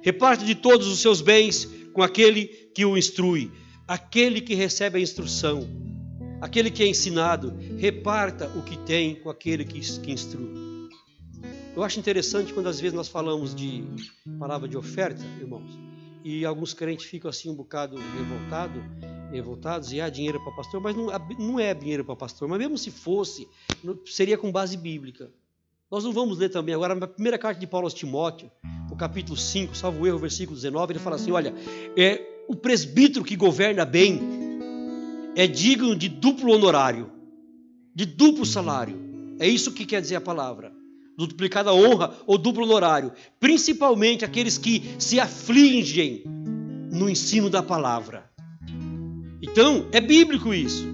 Reparte 0.03 0.45
de 0.45 0.57
todos 0.57 0.89
os 0.89 0.99
seus 0.99 1.21
bens 1.21 1.69
com 1.93 2.03
aquele 2.03 2.47
que 2.75 2.85
o 2.85 2.99
instrui 2.99 3.53
aquele 3.87 4.41
que 4.41 4.55
recebe 4.55 4.99
a 4.99 5.01
instrução. 5.01 5.67
aquele 6.41 6.71
que 6.71 6.83
é 6.83 6.87
ensinado, 6.87 7.57
reparta 7.79 8.49
o 8.49 8.63
que 8.63 8.77
tem 8.79 9.15
com 9.15 9.31
aquele 9.31 9.65
que, 9.65 9.81
que 10.01 10.13
instrui. 10.13 10.91
Eu 11.75 11.83
acho 11.83 11.99
interessante 11.99 12.53
quando 12.53 12.69
às 12.69 12.79
vezes 12.79 12.95
nós 12.95 13.09
falamos 13.09 13.55
de 13.55 13.83
palavra 14.39 14.69
de 14.69 14.77
oferta, 14.77 15.23
irmãos, 15.41 15.79
e 16.23 16.45
alguns 16.45 16.75
crentes 16.75 17.07
ficam 17.07 17.31
assim 17.31 17.51
um 17.51 17.55
bocado 17.55 17.97
revoltados, 17.97 18.83
revoltados 19.33 19.93
e 19.93 20.01
há 20.01 20.09
dinheiro 20.09 20.39
para 20.45 20.53
pastor, 20.53 20.81
mas 20.81 20.95
não, 20.95 21.07
não 21.39 21.59
é 21.59 21.73
dinheiro 21.73 22.05
para 22.05 22.15
pastor, 22.15 22.47
mas 22.47 22.59
mesmo 22.59 22.77
se 22.77 22.91
fosse, 22.91 23.49
seria 24.05 24.37
com 24.37 24.53
base 24.53 24.77
bíblica. 24.77 25.31
Nós 25.91 26.05
não 26.05 26.13
vamos 26.13 26.39
ler 26.39 26.51
também 26.51 26.75
agora 26.75 26.95
na 26.95 27.07
primeira 27.07 27.39
carta 27.39 27.59
de 27.59 27.67
Paulo 27.67 27.87
aos 27.87 27.95
Timóteo, 27.95 28.51
o 28.91 28.97
capítulo 28.97 29.37
5, 29.37 29.75
salvo 29.75 30.07
erro, 30.07 30.19
versículo 30.19 30.57
19, 30.57 30.93
ele 30.93 30.99
fala 30.99 31.17
assim: 31.17 31.33
olha, 31.33 31.55
é 31.97 32.34
o 32.49 32.55
presbítero 32.55 33.25
que 33.25 33.37
governa 33.37 33.85
bem 33.85 34.21
é 35.37 35.47
digno 35.47 35.97
de 35.97 36.09
duplo 36.09 36.53
honorário, 36.53 37.11
de 37.95 38.05
duplo 38.05 38.45
salário. 38.47 38.97
É 39.39 39.49
isso 39.49 39.73
que 39.73 39.85
quer 39.85 40.01
dizer 40.01 40.17
a 40.17 40.21
palavra. 40.21 40.73
Duplicada 41.17 41.73
honra 41.73 42.13
ou 42.27 42.37
duplo 42.37 42.65
honorário. 42.65 43.13
Principalmente 43.39 44.25
aqueles 44.25 44.59
que 44.59 44.83
se 44.99 45.21
afligem 45.21 46.25
no 46.93 47.09
ensino 47.09 47.49
da 47.49 47.63
palavra. 47.63 48.31
Então, 49.43 49.89
é 49.93 50.01
bíblico 50.01 50.53
isso. 50.53 50.87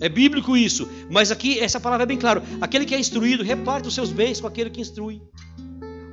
É 0.00 0.08
bíblico 0.08 0.56
isso. 0.56 0.88
Mas 1.10 1.30
aqui, 1.30 1.58
essa 1.58 1.80
palavra 1.80 2.04
é 2.04 2.06
bem 2.06 2.18
clara. 2.18 2.42
Aquele 2.60 2.84
que 2.84 2.94
é 2.94 2.98
instruído, 2.98 3.42
reparte 3.42 3.88
os 3.88 3.94
seus 3.94 4.10
bens 4.10 4.40
com 4.40 4.46
aquele 4.46 4.70
que 4.70 4.80
instrui. 4.80 5.20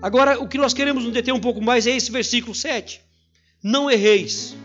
Agora, 0.02 0.40
o 0.40 0.48
que 0.48 0.58
nós 0.58 0.74
queremos 0.74 1.04
nos 1.04 1.14
deter 1.14 1.34
um 1.34 1.40
pouco 1.40 1.62
mais 1.62 1.88
é 1.88 1.96
esse 1.96 2.12
versículo 2.12 2.56
7. 2.56 3.02
Não 3.64 3.90
erreis. 3.90 4.56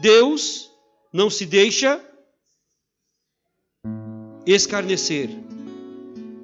Deus 0.00 0.70
não 1.12 1.28
se 1.30 1.46
deixa 1.46 2.02
escarnecer. 4.46 5.30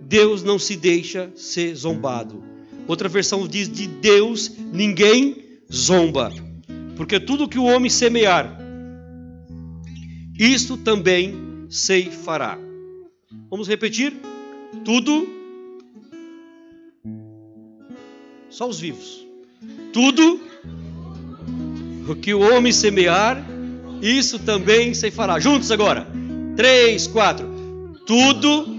Deus 0.02 0.42
não 0.42 0.58
se 0.58 0.76
deixa 0.76 1.32
ser 1.34 1.74
zombado. 1.74 2.42
Outra 2.86 3.08
versão 3.08 3.46
diz: 3.46 3.68
de 3.68 3.86
Deus 3.86 4.50
ninguém 4.72 5.60
zomba, 5.72 6.30
porque 6.96 7.18
tudo 7.18 7.48
que 7.48 7.58
o 7.58 7.64
homem 7.64 7.90
semear, 7.90 8.56
isto 10.38 10.76
também 10.76 11.66
se 11.68 12.10
fará. 12.10 12.58
Vamos 13.50 13.66
repetir? 13.66 14.14
Tudo, 14.84 15.26
só 18.48 18.68
os 18.68 18.78
vivos. 18.78 19.25
Tudo 19.96 20.38
o 22.06 22.14
que 22.14 22.34
o 22.34 22.40
homem 22.40 22.70
semear, 22.70 23.42
isso 24.02 24.38
também 24.38 24.92
se 24.92 25.10
fará. 25.10 25.40
Juntos 25.40 25.72
agora. 25.72 26.06
Três, 26.54 27.06
quatro. 27.06 27.48
Tudo. 28.06 28.76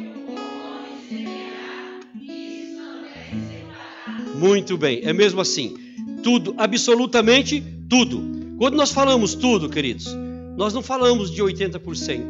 Muito 4.36 4.78
bem, 4.78 5.02
é 5.06 5.12
mesmo 5.12 5.42
assim. 5.42 5.76
Tudo, 6.22 6.54
absolutamente 6.56 7.64
tudo. 7.90 8.54
Quando 8.60 8.76
nós 8.76 8.92
falamos 8.92 9.34
tudo, 9.34 9.70
queridos, 9.70 10.16
nós 10.56 10.72
não 10.72 10.84
falamos 10.84 11.32
de 11.32 11.42
80%. 11.42 12.22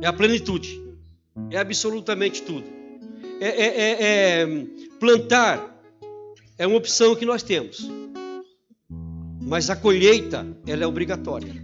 É 0.00 0.06
a 0.06 0.12
plenitude. 0.12 0.80
É 1.50 1.58
absolutamente 1.58 2.40
tudo. 2.40 2.62
É, 3.40 3.48
é, 3.48 3.66
é, 3.66 3.96
é 4.02 4.66
plantar 5.00 5.77
é 6.58 6.66
uma 6.66 6.76
opção 6.76 7.14
que 7.14 7.24
nós 7.24 7.42
temos 7.42 7.88
mas 9.48 9.70
a 9.70 9.76
colheita 9.76 10.46
ela 10.66 10.84
é 10.84 10.86
obrigatória. 10.86 11.54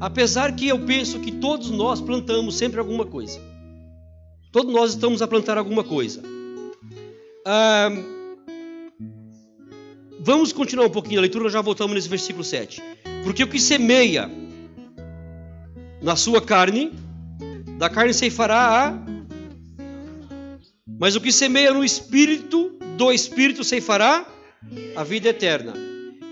Apesar 0.00 0.56
que 0.56 0.66
eu 0.66 0.78
penso 0.80 1.20
que 1.20 1.30
todos 1.30 1.70
nós 1.70 2.00
plantamos 2.00 2.56
sempre 2.56 2.80
alguma 2.80 3.04
coisa. 3.04 3.38
Todos 4.50 4.72
nós 4.72 4.90
estamos 4.92 5.20
a 5.20 5.28
plantar 5.28 5.58
alguma 5.58 5.84
coisa. 5.84 6.22
Ah, 7.46 7.90
vamos 10.20 10.54
continuar 10.54 10.86
um 10.86 10.90
pouquinho 10.90 11.18
a 11.18 11.20
leitura, 11.20 11.50
já 11.50 11.60
voltamos 11.60 11.94
nesse 11.94 12.08
versículo 12.08 12.42
7. 12.42 12.82
Porque 13.24 13.44
o 13.44 13.48
que 13.48 13.60
semeia 13.60 14.30
na 16.00 16.16
sua 16.16 16.40
carne, 16.40 16.92
da 17.78 17.90
carne 17.90 18.14
ceifará 18.14 18.88
a. 18.88 19.14
Mas 20.98 21.14
o 21.14 21.20
que 21.20 21.30
semeia 21.30 21.74
no 21.74 21.84
espírito, 21.84 22.63
do 22.96 23.12
espírito 23.12 23.64
ceifará 23.64 24.26
a 24.96 25.04
vida 25.04 25.28
eterna. 25.28 25.74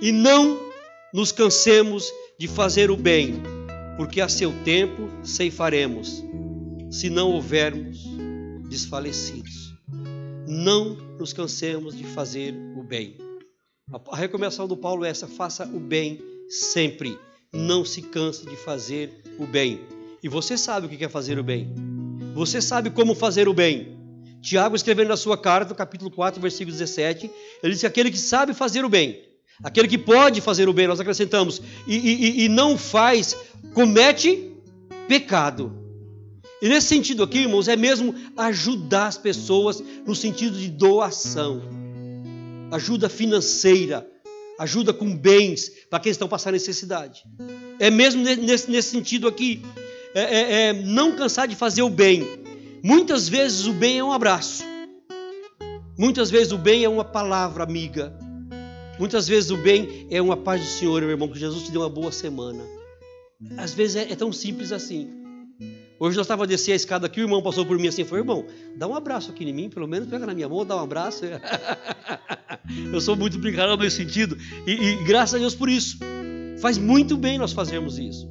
E 0.01 0.11
não 0.11 0.59
nos 1.13 1.33
cansemos 1.33 2.13
de 2.39 2.49
fazer 2.49 2.91
o 2.91 2.97
bem, 2.97 3.43
porque 3.97 4.21
a 4.21 4.29
seu 4.29 4.53
tempo 4.65 5.09
ceifaremos, 5.23 6.25
se 6.91 7.09
não 7.09 7.31
houvermos 7.31 8.05
desfalecidos. 8.69 9.73
Não 10.49 10.97
nos 11.19 11.33
cansemos 11.33 11.97
de 11.97 12.05
fazer 12.05 12.55
o 12.77 12.83
bem. 12.83 13.17
A 14.11 14.17
recomendação 14.17 14.67
do 14.67 14.77
Paulo 14.77 15.05
é 15.05 15.11
essa: 15.11 15.29
faça 15.29 15.65
o 15.67 15.79
bem 15.79 16.21
sempre. 16.49 17.19
Não 17.53 17.85
se 17.85 18.03
canse 18.03 18.47
de 18.47 18.57
fazer 18.57 19.23
o 19.39 19.47
bem. 19.47 19.81
E 20.23 20.29
você 20.29 20.57
sabe 20.57 20.87
o 20.87 20.89
que 20.89 21.05
é 21.05 21.09
fazer 21.09 21.39
o 21.39 21.45
bem. 21.45 21.73
Você 22.35 22.63
sabe 22.63 22.91
como 22.91 23.15
fazer 23.15 23.47
o 23.47 23.53
bem. 23.53 24.02
Tiago, 24.43 24.77
escrevendo 24.77 25.09
na 25.09 25.17
sua 25.17 25.39
carta, 25.39 25.75
capítulo 25.75 26.11
4, 26.11 26.41
versículo 26.41 26.77
17, 26.77 27.31
ele 27.63 27.73
diz 27.73 27.81
que 27.81 27.87
aquele 27.87 28.11
que 28.11 28.19
sabe 28.19 28.53
fazer 28.53 28.85
o 28.85 28.89
bem 28.89 29.33
Aquele 29.63 29.87
que 29.87 29.99
pode 29.99 30.41
fazer 30.41 30.69
o 30.69 30.73
bem, 30.73 30.89
nós 30.89 30.99
acrescentamos, 30.99 31.61
e, 31.87 31.97
e, 31.97 32.45
e 32.45 32.49
não 32.49 32.77
faz, 32.77 33.37
comete 33.75 34.51
pecado. 35.07 35.73
E 36.61 36.69
nesse 36.69 36.89
sentido 36.89 37.23
aqui, 37.23 37.39
irmãos, 37.39 37.69
é 37.69 37.77
mesmo 37.77 38.15
ajudar 38.37 39.07
as 39.07 39.19
pessoas 39.19 39.83
no 40.07 40.15
sentido 40.15 40.59
de 40.59 40.69
doação, 40.69 41.63
ajuda 42.73 43.09
financeira, 43.09 44.07
ajuda 44.59 44.93
com 44.93 45.17
bens 45.17 45.71
para 45.89 46.01
quem 46.01 46.11
estão 46.11 46.29
passando 46.29 46.55
necessidade. 46.55 47.23
É 47.79 47.91
mesmo 47.91 48.23
nesse, 48.23 48.71
nesse 48.71 48.91
sentido 48.91 49.29
aqui, 49.29 49.63
é, 50.15 50.23
é, 50.23 50.67
é 50.69 50.73
não 50.73 51.15
cansar 51.15 51.47
de 51.47 51.55
fazer 51.55 51.83
o 51.83 51.91
bem. 51.91 52.42
Muitas 52.83 53.29
vezes 53.29 53.67
o 53.67 53.73
bem 53.73 53.99
é 53.99 54.05
um 54.05 54.13
abraço, 54.13 54.65
muitas 55.99 56.31
vezes 56.31 56.53
o 56.53 56.59
bem 56.59 56.85
é 56.85 56.89
uma 56.89 57.05
palavra 57.05 57.63
amiga, 57.63 58.13
Muitas 58.99 59.27
vezes 59.27 59.51
o 59.51 59.57
bem 59.57 60.07
é 60.11 60.21
uma 60.21 60.37
paz 60.37 60.61
do 60.61 60.67
Senhor, 60.67 61.01
meu 61.01 61.11
irmão, 61.11 61.29
que 61.29 61.39
Jesus 61.39 61.65
te 61.65 61.73
deu 61.73 61.81
uma 61.81 61.89
boa 61.89 62.13
semana. 62.13 62.63
Às 63.57 63.75
vezes 63.75 63.97
é, 63.97 64.13
é 64.13 64.15
tão 64.15 64.33
simples 64.33 64.71
assim. 64.71 65.11
Hoje 65.99 66.17
nós 66.17 66.25
estávamos 66.25 66.45
a 66.45 66.47
descer 66.47 66.73
a 66.73 66.77
escada 66.77 67.07
aqui, 67.07 67.21
o 67.21 67.25
irmão 67.25 67.43
passou 67.43 67.65
por 67.65 67.79
mim 67.79 67.89
assim, 67.89 68.05
falou, 68.05 68.21
irmão, 68.21 68.47
dá 68.77 68.87
um 68.87 68.95
abraço 68.95 69.31
aqui 69.31 69.45
em 69.45 69.53
mim, 69.53 69.71
pelo 69.71 69.89
menos 69.89 70.09
pega 70.09 70.27
na 70.27 70.35
minha 70.35 70.49
mão, 70.49 70.65
dá 70.65 70.77
um 70.77 70.85
abraço. 70.85 71.25
Eu 72.93 73.01
sou 73.01 73.17
muito 73.17 73.39
brincalhão 73.39 73.77
nesse 73.77 73.97
sentido, 73.97 74.37
e, 74.67 74.73
e 74.73 75.05
graças 75.05 75.35
a 75.35 75.39
Deus 75.39 75.55
por 75.55 75.69
isso. 75.69 75.99
Faz 76.61 76.79
muito 76.79 77.17
bem 77.17 77.39
nós 77.39 77.53
fazermos 77.53 77.99
isso. 77.99 78.29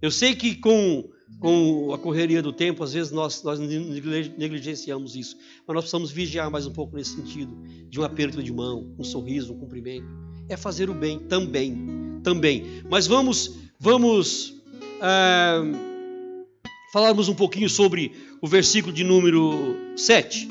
Eu 0.00 0.10
sei 0.10 0.34
que 0.34 0.54
com 0.54 1.10
com 1.38 1.92
a 1.94 1.98
correria 1.98 2.42
do 2.42 2.52
tempo, 2.52 2.84
às 2.84 2.92
vezes 2.92 3.12
nós, 3.12 3.42
nós 3.42 3.58
negligenciamos 3.58 5.16
isso. 5.16 5.36
Mas 5.66 5.74
nós 5.74 5.84
precisamos 5.84 6.10
vigiar 6.10 6.50
mais 6.50 6.66
um 6.66 6.72
pouco 6.72 6.96
nesse 6.96 7.14
sentido, 7.14 7.56
de 7.88 7.98
um 7.98 8.02
aperto 8.02 8.42
de 8.42 8.52
mão, 8.52 8.94
um 8.98 9.04
sorriso, 9.04 9.54
um 9.54 9.58
cumprimento. 9.58 10.06
É 10.48 10.56
fazer 10.56 10.90
o 10.90 10.94
bem 10.94 11.18
também, 11.18 12.20
também. 12.22 12.82
Mas 12.90 13.06
vamos, 13.06 13.56
vamos 13.78 14.54
ah, 15.00 15.62
falarmos 16.92 17.28
um 17.28 17.34
pouquinho 17.34 17.68
sobre 17.70 18.12
o 18.42 18.46
versículo 18.46 18.92
de 18.92 19.04
número 19.04 19.76
7. 19.96 20.48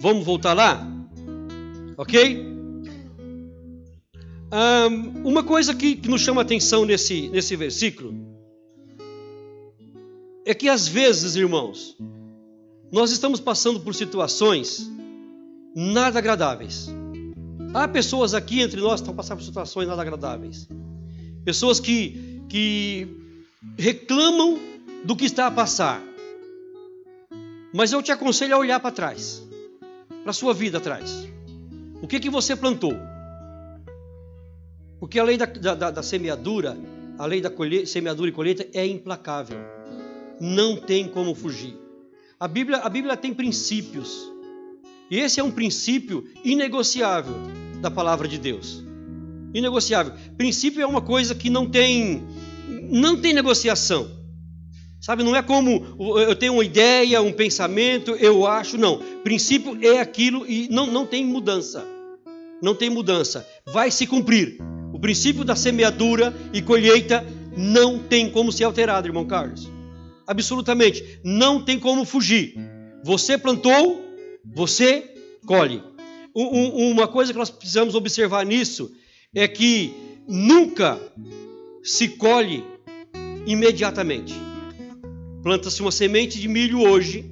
Vamos 0.00 0.24
voltar 0.24 0.52
lá? 0.52 0.86
Ok? 1.96 2.46
Uma 5.24 5.42
coisa 5.42 5.74
que, 5.74 5.96
que 5.96 6.08
nos 6.08 6.22
chama 6.22 6.40
a 6.40 6.44
atenção 6.44 6.84
nesse, 6.84 7.28
nesse 7.28 7.54
versículo 7.56 8.37
é 10.48 10.54
que 10.54 10.66
às 10.66 10.88
vezes, 10.88 11.36
irmãos, 11.36 11.94
nós 12.90 13.10
estamos 13.10 13.38
passando 13.38 13.80
por 13.80 13.94
situações 13.94 14.90
nada 15.76 16.18
agradáveis. 16.18 16.88
Há 17.74 17.86
pessoas 17.86 18.32
aqui 18.32 18.62
entre 18.62 18.80
nós 18.80 18.94
que 18.94 19.02
estão 19.02 19.14
passando 19.14 19.40
por 19.40 19.44
situações 19.44 19.86
nada 19.86 20.00
agradáveis. 20.00 20.66
Pessoas 21.44 21.78
que, 21.78 22.40
que 22.48 23.06
reclamam 23.76 24.58
do 25.04 25.14
que 25.14 25.26
está 25.26 25.48
a 25.48 25.50
passar. 25.50 26.02
Mas 27.74 27.92
eu 27.92 28.02
te 28.02 28.10
aconselho 28.10 28.54
a 28.54 28.58
olhar 28.58 28.80
para 28.80 28.90
trás, 28.90 29.46
para 30.22 30.30
a 30.30 30.32
sua 30.32 30.54
vida 30.54 30.78
atrás. 30.78 31.28
O 32.00 32.08
que, 32.08 32.18
que 32.18 32.30
você 32.30 32.56
plantou? 32.56 32.94
Porque 34.98 35.18
a 35.18 35.24
lei 35.24 35.36
da, 35.36 35.44
da, 35.44 35.90
da 35.90 36.02
semeadura, 36.02 36.74
a 37.18 37.26
lei 37.26 37.42
da 37.42 37.50
colhe, 37.50 37.86
semeadura 37.86 38.30
e 38.30 38.32
colheita 38.32 38.66
é 38.72 38.86
implacável 38.86 39.76
não 40.40 40.76
tem 40.76 41.08
como 41.08 41.34
fugir. 41.34 41.76
A 42.38 42.46
Bíblia, 42.46 42.78
a 42.78 42.88
Bíblia 42.88 43.16
tem 43.16 43.34
princípios. 43.34 44.30
E 45.10 45.18
esse 45.18 45.40
é 45.40 45.44
um 45.44 45.50
princípio 45.50 46.24
inegociável 46.44 47.34
da 47.80 47.90
palavra 47.90 48.28
de 48.28 48.38
Deus. 48.38 48.84
Inegociável. 49.52 50.12
Princípio 50.36 50.82
é 50.82 50.86
uma 50.86 51.00
coisa 51.00 51.34
que 51.34 51.48
não 51.48 51.68
tem 51.68 52.22
não 52.90 53.16
tem 53.16 53.32
negociação. 53.32 54.08
Sabe, 55.00 55.22
não 55.22 55.34
é 55.34 55.42
como 55.42 55.96
eu 56.18 56.34
tenho 56.34 56.54
uma 56.54 56.64
ideia, 56.64 57.22
um 57.22 57.32
pensamento, 57.32 58.10
eu 58.12 58.46
acho, 58.46 58.76
não. 58.76 58.98
Princípio 59.22 59.78
é 59.80 60.00
aquilo 60.00 60.44
e 60.46 60.68
não, 60.70 60.86
não 60.86 61.06
tem 61.06 61.24
mudança. 61.24 61.86
Não 62.60 62.74
tem 62.74 62.90
mudança. 62.90 63.46
Vai 63.66 63.90
se 63.90 64.06
cumprir. 64.06 64.58
O 64.92 64.98
princípio 64.98 65.44
da 65.44 65.54
semeadura 65.54 66.34
e 66.52 66.60
colheita 66.60 67.24
não 67.56 67.98
tem 67.98 68.28
como 68.28 68.50
ser 68.50 68.64
alterado, 68.64 69.06
irmão 69.06 69.24
Carlos. 69.24 69.77
Absolutamente. 70.28 71.20
Não 71.24 71.64
tem 71.64 71.80
como 71.80 72.04
fugir. 72.04 72.54
Você 73.02 73.38
plantou, 73.38 74.04
você 74.44 75.02
colhe. 75.46 75.82
uma 76.34 77.08
coisa 77.08 77.32
que 77.32 77.38
nós 77.38 77.48
precisamos 77.48 77.94
observar 77.94 78.44
nisso 78.44 78.92
é 79.34 79.48
que 79.48 79.94
nunca 80.28 81.00
se 81.82 82.08
colhe 82.08 82.62
imediatamente. 83.46 84.34
Planta-se 85.42 85.80
uma 85.80 85.90
semente 85.90 86.38
de 86.38 86.46
milho 86.46 86.82
hoje, 86.82 87.24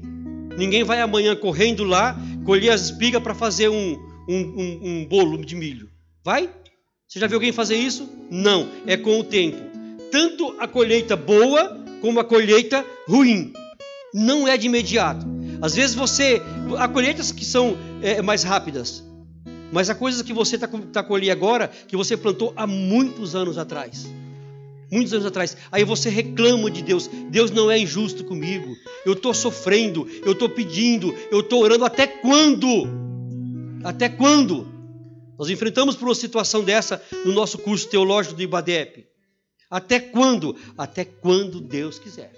ninguém 0.57 0.83
vai 0.83 1.03
amanhã 1.03 1.37
correndo 1.37 1.85
lá 1.85 2.19
colher 2.47 2.71
as 2.71 2.87
espigas 2.87 3.23
para 3.23 3.35
fazer 3.35 3.69
um, 3.69 3.93
um, 4.27 4.39
um, 4.39 4.81
um 4.85 5.05
bolo 5.05 5.45
de 5.45 5.55
milho. 5.55 5.91
Vai? 6.25 6.49
Você 7.07 7.21
já 7.21 7.27
viu 7.27 7.37
alguém 7.37 7.53
fazer 7.53 7.77
isso? 7.77 8.09
Não, 8.31 8.69
é 8.87 8.97
com 8.97 9.21
o 9.21 9.25
tempo. 9.25 9.59
Tanto 10.11 10.57
a 10.59 10.67
colheita 10.67 11.15
boa 11.15 11.85
como 12.07 12.21
a 12.21 12.25
colheita 12.25 12.87
ruim. 13.09 13.53
Não 14.15 14.47
é 14.47 14.57
de 14.57 14.67
imediato. 14.67 15.27
Às 15.61 15.75
vezes 15.75 15.97
você. 15.97 16.41
Há 16.79 16.87
colheitas 16.87 17.33
que 17.33 17.45
são 17.45 17.77
é, 18.01 18.23
mais 18.23 18.45
rápidas. 18.45 19.03
Mas 19.73 19.91
há 19.91 19.95
coisas 19.95 20.23
que 20.23 20.33
você 20.33 20.55
está 20.55 20.69
tá 20.69 21.03
colhendo 21.03 21.33
agora 21.33 21.69
que 21.89 21.97
você 21.97 22.17
plantou 22.17 22.53
há 22.57 22.65
muitos 22.65 23.35
anos 23.35 23.59
atrás 23.59 24.09
muitos 24.89 25.13
anos 25.13 25.27
atrás. 25.27 25.57
Aí 25.73 25.83
você 25.83 26.09
reclama 26.09 26.71
de 26.71 26.81
Deus: 26.81 27.11
Deus 27.29 27.51
não 27.51 27.69
é 27.69 27.77
injusto 27.77 28.23
comigo. 28.23 28.73
Eu 29.05 29.15
estou 29.15 29.35
sofrendo, 29.35 30.09
eu 30.25 30.31
estou 30.31 30.49
pedindo, 30.49 31.13
eu 31.29 31.41
estou 31.41 31.61
orando. 31.61 31.85
Até 31.85 32.07
quando? 32.07 32.87
Até 33.83 34.09
quando? 34.09 34.69
Nós 35.37 35.51
enfrentamos 35.51 35.97
por 35.97 36.07
uma 36.07 36.15
situação 36.15 36.63
dessa 36.63 37.03
no 37.25 37.33
nosso 37.33 37.59
curso 37.59 37.89
teológico 37.89 38.37
do 38.37 38.43
IBADEP. 38.43 39.16
Até 39.71 40.01
quando? 40.01 40.57
Até 40.77 41.05
quando 41.05 41.61
Deus 41.61 41.99
quiser. 41.99 42.33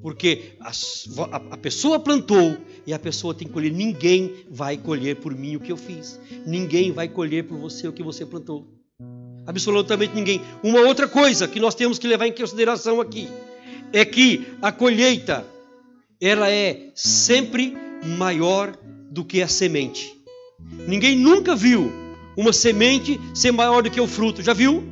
Porque 0.00 0.56
a, 0.60 0.70
a, 0.70 1.36
a, 1.54 1.56
pessoa 1.56 1.98
plantou 1.98 2.56
e 2.86 2.92
a 2.94 2.98
pessoa 2.98 3.34
tem 3.34 3.48
que 3.48 3.54
colher. 3.54 3.72
Ninguém 3.72 4.44
vai 4.48 4.76
colher 4.76 5.16
por 5.16 5.34
mim 5.34 5.56
o 5.56 5.60
que 5.60 5.72
eu 5.72 5.76
fiz. 5.76 6.20
Ninguém 6.46 6.92
vai 6.92 7.08
colher 7.08 7.44
por 7.44 7.58
você 7.58 7.88
o 7.88 7.92
que 7.92 8.02
você 8.02 8.24
plantou 8.24 8.78
absolutamente 9.48 10.14
ninguém. 10.14 10.42
Uma 10.62 10.80
outra 10.80 11.08
coisa 11.08 11.48
que 11.48 11.58
nós 11.58 11.74
temos 11.74 11.98
que 11.98 12.06
levar 12.06 12.26
em 12.26 12.32
consideração 12.32 13.00
aqui 13.00 13.28
é 13.94 14.04
que 14.04 14.46
a 14.60 14.70
colheita 14.70 15.42
ela 16.20 16.50
é 16.50 16.90
sempre 16.94 17.74
maior 18.18 18.76
do 19.10 19.24
que 19.24 19.40
a 19.40 19.48
semente. 19.48 20.14
Ninguém 20.86 21.16
nunca 21.16 21.56
viu 21.56 21.90
uma 22.36 22.52
semente 22.52 23.18
ser 23.32 23.50
maior 23.50 23.82
do 23.82 23.90
que 23.90 23.98
o 23.98 24.06
fruto. 24.06 24.42
Já 24.42 24.52
viu? 24.52 24.84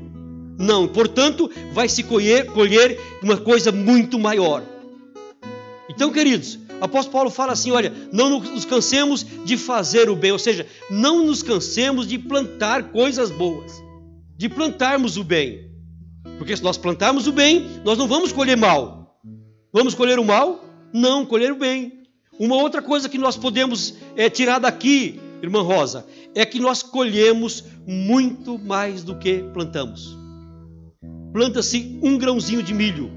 Não. 0.59 0.89
Portanto, 0.89 1.51
vai 1.73 1.89
se 1.89 2.03
colher, 2.03 2.47
colher 2.47 2.99
uma 3.23 3.37
coisa 3.37 3.71
muito 3.71 4.19
maior. 4.19 4.63
Então, 5.89 6.13
queridos, 6.13 6.59
o 6.81 6.85
apóstolo 6.85 7.13
Paulo 7.13 7.31
fala 7.31 7.53
assim: 7.53 7.71
olha, 7.71 7.93
não 8.13 8.41
nos 8.41 8.65
cansemos 8.65 9.27
de 9.45 9.57
fazer 9.57 10.09
o 10.09 10.17
bem, 10.17 10.33
ou 10.33 10.39
seja, 10.39 10.67
não 10.91 11.25
nos 11.25 11.43
cansemos 11.43 12.07
de 12.07 12.19
plantar 12.19 12.91
coisas 12.91 13.31
boas 13.31 13.87
de 14.37 14.49
plantarmos 14.49 15.17
o 15.17 15.25
bem. 15.25 15.71
Porque 16.39 16.57
se 16.57 16.63
nós 16.63 16.77
plantarmos 16.77 17.27
o 17.27 17.33
bem, 17.33 17.67
nós 17.85 17.97
não 17.97 18.07
vamos 18.07 18.33
colher 18.33 18.57
mal. 18.57 19.19
Vamos 19.73 19.95
colher 19.95 20.19
o 20.19 20.25
mal? 20.25 20.63
Não, 20.93 21.25
colher 21.25 21.53
o 21.53 21.57
bem. 21.57 22.03
Uma 22.39 22.57
outra 22.57 22.83
coisa 22.83 23.09
que 23.09 23.17
nós 23.17 23.37
podemos 23.37 23.95
é, 24.15 24.29
tirar 24.29 24.59
daqui, 24.59 25.19
irmã 25.43 25.63
Rosa, 25.63 26.07
é 26.35 26.45
que 26.45 26.61
nós 26.61 26.83
colhemos 26.83 27.65
muito 27.87 28.59
mais 28.59 29.03
do 29.03 29.17
que 29.17 29.43
plantamos. 29.55 30.17
Planta-se 31.37 31.99
um 32.03 32.17
grãozinho 32.17 32.63
de 32.63 32.73
milho. 32.73 33.11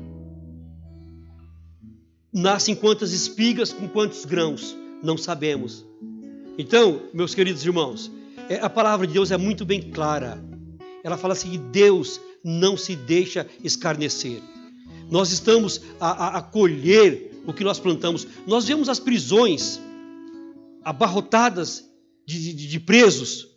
Nascem 2.34 2.76
quantas 2.76 3.14
espigas 3.14 3.72
com 3.72 3.88
quantos 3.88 4.26
grãos? 4.26 4.76
Não 5.02 5.18
sabemos. 5.18 5.86
Então, 6.58 7.04
meus 7.14 7.34
queridos 7.34 7.64
irmãos, 7.64 8.12
é, 8.50 8.60
a 8.60 8.70
palavra 8.70 9.08
de 9.08 9.14
Deus 9.14 9.32
é 9.32 9.38
muito 9.38 9.64
bem 9.64 9.82
clara 9.82 10.38
ela 11.02 11.16
fala 11.16 11.32
assim: 11.32 11.58
Deus 11.72 12.20
não 12.44 12.76
se 12.76 12.94
deixa 12.94 13.48
escarnecer. 13.64 14.42
Nós 15.10 15.32
estamos 15.32 15.80
a, 15.98 16.10
a, 16.10 16.38
a 16.40 16.42
colher 16.42 17.42
o 17.48 17.54
que 17.54 17.64
nós 17.64 17.80
plantamos. 17.80 18.28
Nós 18.46 18.68
vemos 18.68 18.90
as 18.90 19.00
prisões 19.00 19.80
abarrotadas 20.84 21.90
de, 22.28 22.54
de, 22.54 22.68
de 22.68 22.80
presos, 22.82 23.48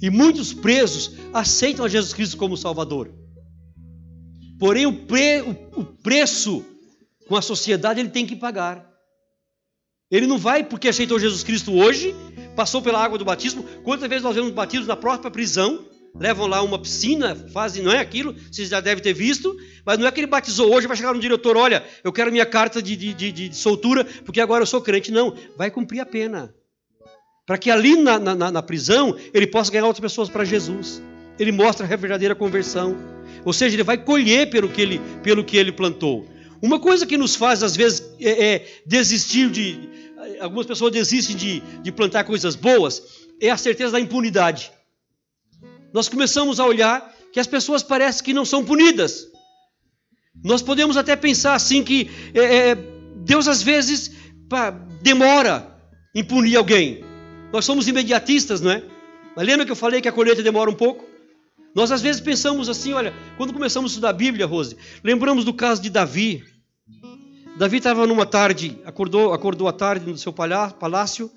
e 0.00 0.08
muitos 0.08 0.54
presos 0.54 1.16
aceitam 1.32 1.84
a 1.84 1.88
Jesus 1.88 2.14
Cristo 2.14 2.36
como 2.36 2.56
Salvador. 2.56 3.23
Porém, 4.58 4.86
o, 4.86 4.92
pre, 5.06 5.40
o, 5.40 5.80
o 5.80 5.84
preço 5.84 6.64
com 7.28 7.36
a 7.36 7.42
sociedade 7.42 8.00
ele 8.00 8.10
tem 8.10 8.26
que 8.26 8.36
pagar. 8.36 8.88
Ele 10.10 10.26
não 10.26 10.38
vai 10.38 10.62
porque 10.62 10.88
aceitou 10.88 11.18
Jesus 11.18 11.42
Cristo 11.42 11.72
hoje, 11.72 12.14
passou 12.54 12.80
pela 12.80 13.02
água 13.02 13.18
do 13.18 13.24
batismo. 13.24 13.64
Quantas 13.82 14.08
vezes 14.08 14.22
nós 14.22 14.34
vemos 14.34 14.52
batismos 14.52 14.86
na 14.86 14.96
própria 14.96 15.30
prisão? 15.30 15.84
levam 16.18 16.46
lá 16.46 16.62
uma 16.62 16.78
piscina, 16.78 17.34
fazem, 17.52 17.82
não 17.82 17.92
é 17.92 17.98
aquilo, 17.98 18.34
vocês 18.50 18.68
já 18.68 18.80
devem 18.80 19.02
ter 19.02 19.12
visto, 19.12 19.56
mas 19.84 19.98
não 19.98 20.06
é 20.06 20.12
que 20.12 20.20
ele 20.20 20.26
batizou 20.26 20.72
hoje, 20.72 20.86
vai 20.86 20.96
chegar 20.96 21.12
no 21.12 21.20
diretor, 21.20 21.56
olha, 21.56 21.84
eu 22.04 22.12
quero 22.12 22.30
minha 22.30 22.46
carta 22.46 22.80
de, 22.80 22.96
de, 22.96 23.12
de, 23.12 23.32
de 23.32 23.56
soltura, 23.56 24.04
porque 24.24 24.40
agora 24.40 24.62
eu 24.62 24.66
sou 24.66 24.80
crente. 24.80 25.10
Não, 25.10 25.34
vai 25.56 25.70
cumprir 25.70 26.00
a 26.00 26.06
pena. 26.06 26.54
Para 27.46 27.58
que 27.58 27.70
ali 27.70 27.96
na, 27.96 28.18
na, 28.18 28.50
na, 28.50 28.62
prisão 28.62 29.16
ele 29.34 29.46
possa 29.46 29.70
ganhar 29.70 29.84
outras 29.84 30.00
pessoas 30.00 30.30
para 30.30 30.44
Jesus. 30.44 31.02
Ele 31.38 31.52
mostra 31.52 31.84
a 31.84 31.96
verdadeira 31.96 32.34
conversão. 32.34 32.96
Ou 33.44 33.52
seja, 33.52 33.76
ele 33.76 33.82
vai 33.82 33.98
colher 33.98 34.50
pelo 34.50 34.68
que 34.68 34.80
ele, 34.80 35.00
pelo 35.22 35.44
que 35.44 35.56
ele 35.56 35.72
plantou. 35.72 36.26
Uma 36.62 36.78
coisa 36.78 37.06
que 37.06 37.16
nos 37.16 37.34
faz, 37.34 37.62
às 37.62 37.76
vezes, 37.76 38.02
é, 38.20 38.54
é 38.54 38.66
desistir 38.86 39.50
de. 39.50 39.88
Algumas 40.40 40.66
pessoas 40.66 40.92
desistem 40.92 41.36
de, 41.36 41.60
de 41.82 41.92
plantar 41.92 42.24
coisas 42.24 42.56
boas, 42.56 43.02
é 43.40 43.50
a 43.50 43.56
certeza 43.56 43.92
da 43.92 44.00
impunidade 44.00 44.72
nós 45.94 46.08
começamos 46.08 46.58
a 46.58 46.66
olhar 46.66 47.14
que 47.32 47.38
as 47.38 47.46
pessoas 47.46 47.80
parecem 47.80 48.24
que 48.24 48.34
não 48.34 48.44
são 48.44 48.64
punidas. 48.64 49.28
Nós 50.42 50.60
podemos 50.60 50.96
até 50.96 51.14
pensar 51.14 51.54
assim 51.54 51.84
que 51.84 52.10
é, 52.34 52.70
é, 52.70 52.74
Deus 53.24 53.46
às 53.46 53.62
vezes 53.62 54.10
pá, 54.48 54.70
demora 54.70 55.72
em 56.12 56.24
punir 56.24 56.56
alguém. 56.56 57.04
Nós 57.52 57.64
somos 57.64 57.86
imediatistas, 57.86 58.60
não 58.60 58.72
é? 58.72 58.82
Mas 59.36 59.46
lembra 59.46 59.64
que 59.64 59.70
eu 59.70 59.76
falei 59.76 60.00
que 60.00 60.08
a 60.08 60.12
colheita 60.12 60.42
demora 60.42 60.68
um 60.68 60.74
pouco? 60.74 61.06
Nós 61.74 61.90
às 61.90 62.00
vezes 62.00 62.20
pensamos 62.20 62.68
assim, 62.68 62.92
olha, 62.92 63.12
quando 63.36 63.52
começamos 63.52 63.90
a 63.90 63.92
estudar 63.92 64.10
a 64.10 64.12
Bíblia, 64.12 64.46
Rose, 64.46 64.76
lembramos 65.02 65.44
do 65.44 65.52
caso 65.52 65.82
de 65.82 65.90
Davi. 65.90 66.44
Davi 67.58 67.78
estava 67.78 68.06
numa 68.06 68.24
tarde, 68.24 68.78
acordou, 68.84 69.32
acordou 69.32 69.66
à 69.66 69.72
tarde 69.72 70.08
no 70.08 70.16
seu 70.16 70.32
palácio 70.32 71.30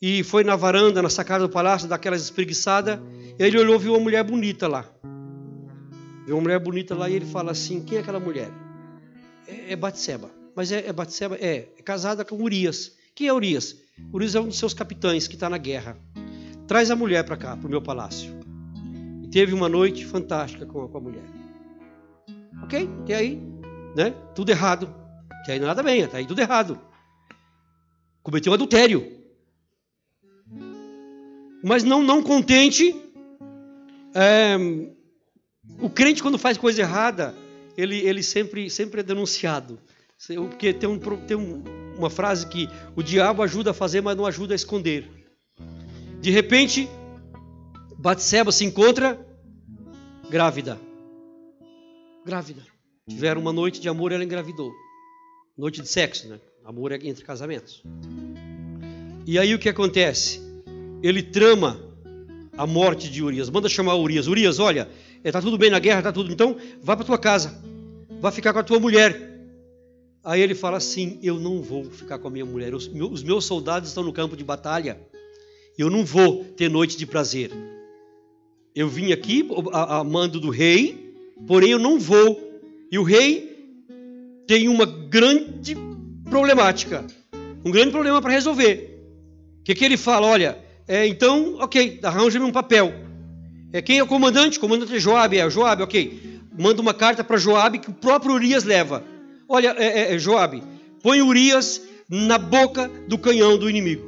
e 0.00 0.22
foi 0.22 0.44
na 0.44 0.56
varanda, 0.56 1.02
na 1.02 1.10
sacada 1.10 1.46
do 1.46 1.52
palácio, 1.52 1.88
daquelas 1.88 2.22
espreguiçadas. 2.22 2.98
Ele 3.38 3.58
olhou 3.58 3.76
e 3.76 3.78
viu 3.78 3.92
uma 3.92 4.00
mulher 4.00 4.24
bonita 4.24 4.66
lá. 4.66 4.86
Viu 6.26 6.36
uma 6.36 6.42
mulher 6.42 6.58
bonita 6.58 6.94
lá 6.94 7.08
e 7.08 7.14
ele 7.14 7.26
fala 7.26 7.52
assim: 7.52 7.82
Quem 7.82 7.98
é 7.98 8.00
aquela 8.00 8.20
mulher? 8.20 8.50
É, 9.46 9.72
é 9.72 9.76
Batseba. 9.76 10.30
Mas 10.54 10.72
é, 10.72 10.86
é 10.86 10.92
Batseba? 10.92 11.36
É, 11.36 11.68
é 11.78 11.82
casada 11.82 12.24
com 12.24 12.42
Urias. 12.42 12.92
Quem 13.14 13.28
é 13.28 13.32
Urias? 13.32 13.76
Urias 14.12 14.34
é 14.34 14.40
um 14.40 14.48
dos 14.48 14.58
seus 14.58 14.74
capitães 14.74 15.28
que 15.28 15.34
está 15.34 15.48
na 15.48 15.58
guerra. 15.58 15.98
Traz 16.66 16.90
a 16.90 16.96
mulher 16.96 17.24
para 17.24 17.36
cá, 17.36 17.56
para 17.56 17.66
o 17.66 17.70
meu 17.70 17.80
palácio. 17.80 18.35
E 19.26 19.30
teve 19.30 19.52
uma 19.52 19.68
noite 19.68 20.04
fantástica 20.04 20.64
com 20.64 20.84
a, 20.84 20.88
com 20.88 20.98
a 20.98 21.00
mulher. 21.00 21.24
Ok? 22.62 22.88
E 23.08 23.12
aí? 23.12 23.42
Né? 23.96 24.14
Tudo 24.34 24.50
errado. 24.50 24.94
E 25.48 25.52
aí 25.52 25.58
nada 25.58 25.82
bem, 25.82 26.00
está 26.00 26.18
aí 26.18 26.26
tudo 26.26 26.40
errado. 26.40 26.80
Cometeu 28.22 28.52
adultério. 28.52 29.12
Mas 31.62 31.82
não, 31.82 32.02
não 32.02 32.22
contente, 32.22 32.94
é, 34.14 34.56
o 35.80 35.90
crente 35.90 36.22
quando 36.22 36.38
faz 36.38 36.56
coisa 36.56 36.82
errada, 36.82 37.34
ele, 37.76 37.98
ele 37.98 38.22
sempre, 38.22 38.70
sempre 38.70 39.00
é 39.00 39.02
denunciado. 39.02 39.78
Porque 40.50 40.72
tem, 40.72 40.88
um, 40.88 40.98
tem 40.98 41.36
um, 41.36 41.62
uma 41.96 42.08
frase 42.08 42.46
que 42.46 42.68
o 42.94 43.02
diabo 43.02 43.42
ajuda 43.42 43.72
a 43.72 43.74
fazer, 43.74 44.00
mas 44.00 44.16
não 44.16 44.24
ajuda 44.24 44.54
a 44.54 44.56
esconder. 44.56 45.08
De 46.20 46.30
repente, 46.30 46.88
Batseba 47.98 48.52
se 48.52 48.64
encontra 48.64 49.18
grávida. 50.30 50.78
Grávida. 52.24 52.62
Tiveram 53.08 53.40
uma 53.40 53.52
noite 53.52 53.80
de 53.80 53.88
amor 53.88 54.12
e 54.12 54.14
ela 54.14 54.24
engravidou. 54.24 54.72
Noite 55.56 55.80
de 55.80 55.88
sexo, 55.88 56.28
né? 56.28 56.40
Amor 56.64 56.92
é 56.92 56.98
entre 57.02 57.24
casamentos. 57.24 57.82
E 59.24 59.38
aí 59.38 59.54
o 59.54 59.58
que 59.58 59.68
acontece? 59.68 60.46
ele 61.02 61.22
trama 61.22 61.80
a 62.56 62.66
morte 62.66 63.10
de 63.10 63.22
Urias. 63.22 63.50
Manda 63.50 63.68
chamar 63.68 63.96
Urias. 63.96 64.26
Urias, 64.26 64.58
olha, 64.58 64.88
está 65.22 65.40
tudo 65.40 65.58
bem 65.58 65.70
na 65.70 65.78
guerra, 65.78 65.98
está 65.98 66.12
tudo. 66.12 66.32
Então, 66.32 66.56
vá 66.82 66.96
para 66.96 67.04
tua 67.04 67.18
casa, 67.18 67.60
vá 68.20 68.30
ficar 68.30 68.52
com 68.52 68.58
a 68.58 68.64
tua 68.64 68.80
mulher. 68.80 69.34
Aí 70.24 70.40
ele 70.40 70.54
fala 70.54 70.78
assim: 70.78 71.18
Eu 71.22 71.38
não 71.38 71.62
vou 71.62 71.84
ficar 71.84 72.18
com 72.18 72.28
a 72.28 72.30
minha 72.30 72.44
mulher. 72.44 72.74
Os 72.74 73.22
meus 73.22 73.44
soldados 73.44 73.88
estão 73.88 74.02
no 74.02 74.12
campo 74.12 74.36
de 74.36 74.44
batalha. 74.44 75.00
Eu 75.78 75.90
não 75.90 76.04
vou 76.04 76.44
ter 76.44 76.70
noite 76.70 76.96
de 76.96 77.06
prazer. 77.06 77.50
Eu 78.76 78.90
vim 78.90 79.10
aqui 79.10 79.48
a, 79.72 80.00
a 80.00 80.04
mando 80.04 80.38
do 80.38 80.50
rei, 80.50 81.14
porém 81.46 81.70
eu 81.70 81.78
não 81.78 81.98
vou. 81.98 82.60
E 82.92 82.98
o 82.98 83.02
rei 83.02 83.74
tem 84.46 84.68
uma 84.68 84.84
grande 84.84 85.74
problemática, 86.28 87.06
um 87.64 87.70
grande 87.70 87.90
problema 87.90 88.20
para 88.20 88.32
resolver. 88.32 89.00
O 89.60 89.64
que, 89.64 89.74
que 89.74 89.82
ele 89.82 89.96
fala? 89.96 90.26
Olha, 90.26 90.58
é, 90.86 91.06
então, 91.06 91.56
ok, 91.58 92.00
arranja-me 92.02 92.44
um 92.44 92.52
papel. 92.52 92.92
É, 93.72 93.80
quem 93.80 93.96
é 93.96 94.02
o 94.02 94.06
comandante? 94.06 94.58
O 94.58 94.60
comandante 94.60 94.94
é 94.94 95.00
Joabe, 95.00 95.38
é 95.38 95.48
Joabe, 95.48 95.82
ok. 95.82 96.40
Manda 96.58 96.82
uma 96.82 96.92
carta 96.92 97.24
para 97.24 97.38
Joabe 97.38 97.78
que 97.78 97.88
o 97.88 97.94
próprio 97.94 98.34
Urias 98.34 98.64
leva. 98.64 99.02
Olha, 99.48 99.74
é, 99.78 99.86
é, 99.86 100.14
é, 100.14 100.18
Joabe, 100.18 100.62
põe 101.02 101.22
Urias 101.22 101.80
na 102.10 102.36
boca 102.36 102.90
do 103.08 103.16
canhão 103.16 103.56
do 103.56 103.70
inimigo. 103.70 104.06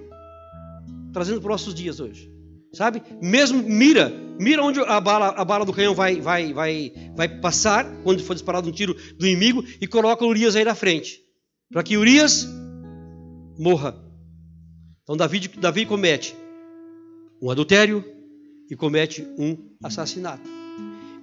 Trazendo 1.11 1.40
para 1.40 1.54
os 1.54 1.62
nossos 1.62 1.74
dias 1.74 2.00
hoje. 2.00 2.38
Sabe? 2.72 3.02
Mesmo 3.22 3.62
mira, 3.62 4.11
mira 4.38 4.62
onde 4.62 4.81
a 4.81 5.00
bala, 5.00 5.28
a 5.28 5.44
bala 5.44 5.64
do 5.64 5.72
canhão 5.72 5.94
vai, 5.94 6.20
vai, 6.20 6.52
vai, 6.52 6.92
vai 7.16 7.28
passar, 7.40 7.87
quando 8.02 8.22
for 8.22 8.35
disparado 8.35 8.68
um 8.68 8.72
tiro 8.72 8.94
do 9.16 9.26
inimigo, 9.26 9.64
e 9.81 9.87
coloca 9.87 10.24
Urias 10.24 10.54
aí 10.54 10.64
na 10.64 10.74
frente. 10.74 11.20
Para 11.70 11.83
que 11.83 11.96
Urias 11.96 12.46
morra. 13.59 13.96
Então 15.02 15.16
Davi, 15.16 15.48
Davi 15.48 15.87
comete 15.87 16.37
um 17.40 17.50
adultério 17.50 18.04
e 18.70 18.76
comete 18.76 19.26
um 19.38 19.57
assassinato. 19.83 20.48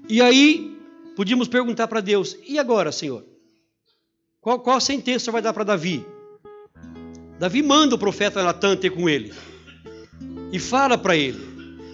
E 0.09 0.21
aí, 0.21 0.75
podíamos 1.15 1.47
perguntar 1.47 1.87
para 1.87 2.01
Deus: 2.01 2.37
e 2.47 2.57
agora, 2.57 2.91
Senhor? 2.91 3.23
Qual, 4.41 4.59
qual 4.59 4.79
sentença 4.79 5.31
vai 5.31 5.41
dar 5.41 5.53
para 5.53 5.63
Davi? 5.63 6.05
Davi 7.39 7.61
manda 7.61 7.95
o 7.95 7.99
profeta 7.99 8.43
Natan 8.43 8.77
ter 8.77 8.91
com 8.91 9.09
ele 9.09 9.33
e 10.55 10.59
fala 10.59 10.97
para 10.97 11.17
ele. 11.17 11.37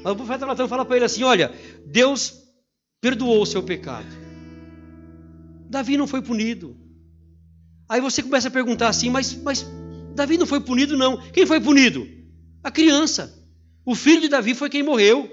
Mas 0.03 0.13
o 0.13 0.15
profeta 0.15 0.45
Natan 0.45 0.67
fala 0.67 0.85
para 0.85 0.95
ele 0.95 1.05
assim: 1.05 1.23
Olha, 1.23 1.51
Deus 1.83 2.43
perdoou 3.01 3.41
o 3.41 3.45
seu 3.45 3.63
pecado. 3.63 4.05
Davi 5.67 5.97
não 5.97 6.05
foi 6.05 6.21
punido. 6.21 6.77
Aí 7.89 7.99
você 7.99 8.21
começa 8.21 8.49
a 8.49 8.51
perguntar 8.51 8.89
assim: 8.89 9.09
Mas, 9.09 9.33
mas 9.33 9.65
Davi 10.13 10.37
não 10.37 10.45
foi 10.45 10.59
punido, 10.59 10.95
não. 10.95 11.17
Quem 11.31 11.47
foi 11.47 11.59
punido? 11.59 12.07
A 12.63 12.69
criança. 12.69 13.35
O 13.83 13.95
filho 13.95 14.21
de 14.21 14.29
Davi 14.29 14.53
foi 14.53 14.69
quem 14.69 14.83
morreu. 14.83 15.27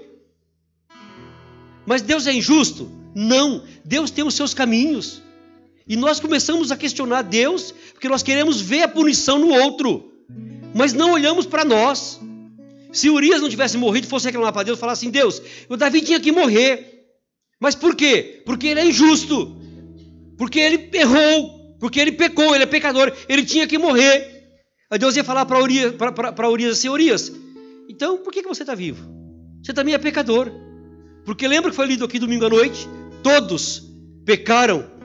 Mas 1.85 2.01
Deus 2.01 2.25
é 2.25 2.33
injusto? 2.33 2.91
Não. 3.13 3.63
Deus 3.85 4.09
tem 4.09 4.25
os 4.25 4.33
seus 4.33 4.55
caminhos. 4.55 5.21
E 5.87 5.95
nós 5.95 6.19
começamos 6.19 6.71
a 6.71 6.77
questionar 6.77 7.21
Deus, 7.21 7.73
porque 7.93 8.09
nós 8.09 8.23
queremos 8.23 8.59
ver 8.59 8.83
a 8.83 8.87
punição 8.87 9.37
no 9.37 9.49
outro, 9.49 10.11
mas 10.73 10.93
não 10.93 11.11
olhamos 11.11 11.45
para 11.45 11.65
nós. 11.65 12.19
Se 12.91 13.09
Urias 13.09 13.41
não 13.41 13.49
tivesse 13.49 13.77
morrido, 13.77 14.07
fosse 14.07 14.25
reclamar 14.25 14.53
para 14.53 14.63
Deus, 14.63 14.79
falar 14.79 14.93
assim: 14.93 15.09
Deus, 15.09 15.41
o 15.67 15.77
Davi 15.77 16.01
tinha 16.01 16.19
que 16.19 16.31
morrer. 16.31 17.05
Mas 17.59 17.75
por 17.75 17.95
quê? 17.95 18.41
Porque 18.45 18.67
ele 18.67 18.79
é 18.79 18.85
injusto, 18.85 19.57
porque 20.37 20.59
ele 20.59 20.89
errou, 20.93 21.75
porque 21.79 21.99
ele 21.99 22.13
pecou, 22.13 22.55
ele 22.55 22.63
é 22.63 22.67
pecador, 22.67 23.11
ele 23.27 23.45
tinha 23.45 23.67
que 23.67 23.77
morrer. 23.77 24.37
Aí 24.89 24.97
Deus 24.97 25.15
ia 25.15 25.23
falar 25.23 25.45
para 25.45 25.59
Urias, 25.59 25.93
Urias 26.49 26.77
assim: 26.77 26.89
Urias, 26.89 27.31
então 27.89 28.17
por 28.17 28.31
que, 28.31 28.41
que 28.41 28.47
você 28.47 28.63
está 28.63 28.75
vivo? 28.75 29.03
Você 29.63 29.73
também 29.73 29.93
é 29.93 29.97
pecador. 29.97 30.51
Porque 31.25 31.47
lembra 31.47 31.69
que 31.69 31.75
foi 31.75 31.85
lido 31.85 32.05
aqui 32.05 32.17
domingo 32.17 32.45
à 32.45 32.49
noite? 32.49 32.87
Todos 33.21 33.83
pecaram 34.25 34.99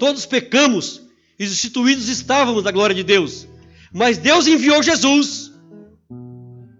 Todos 0.00 0.24
pecamos 0.24 1.02
e 1.38 1.44
instituídos 1.44 2.08
estávamos 2.08 2.64
da 2.64 2.70
glória 2.70 2.94
de 2.94 3.04
Deus. 3.04 3.46
Mas 3.92 4.16
Deus 4.16 4.46
enviou 4.46 4.82
Jesus, 4.82 5.49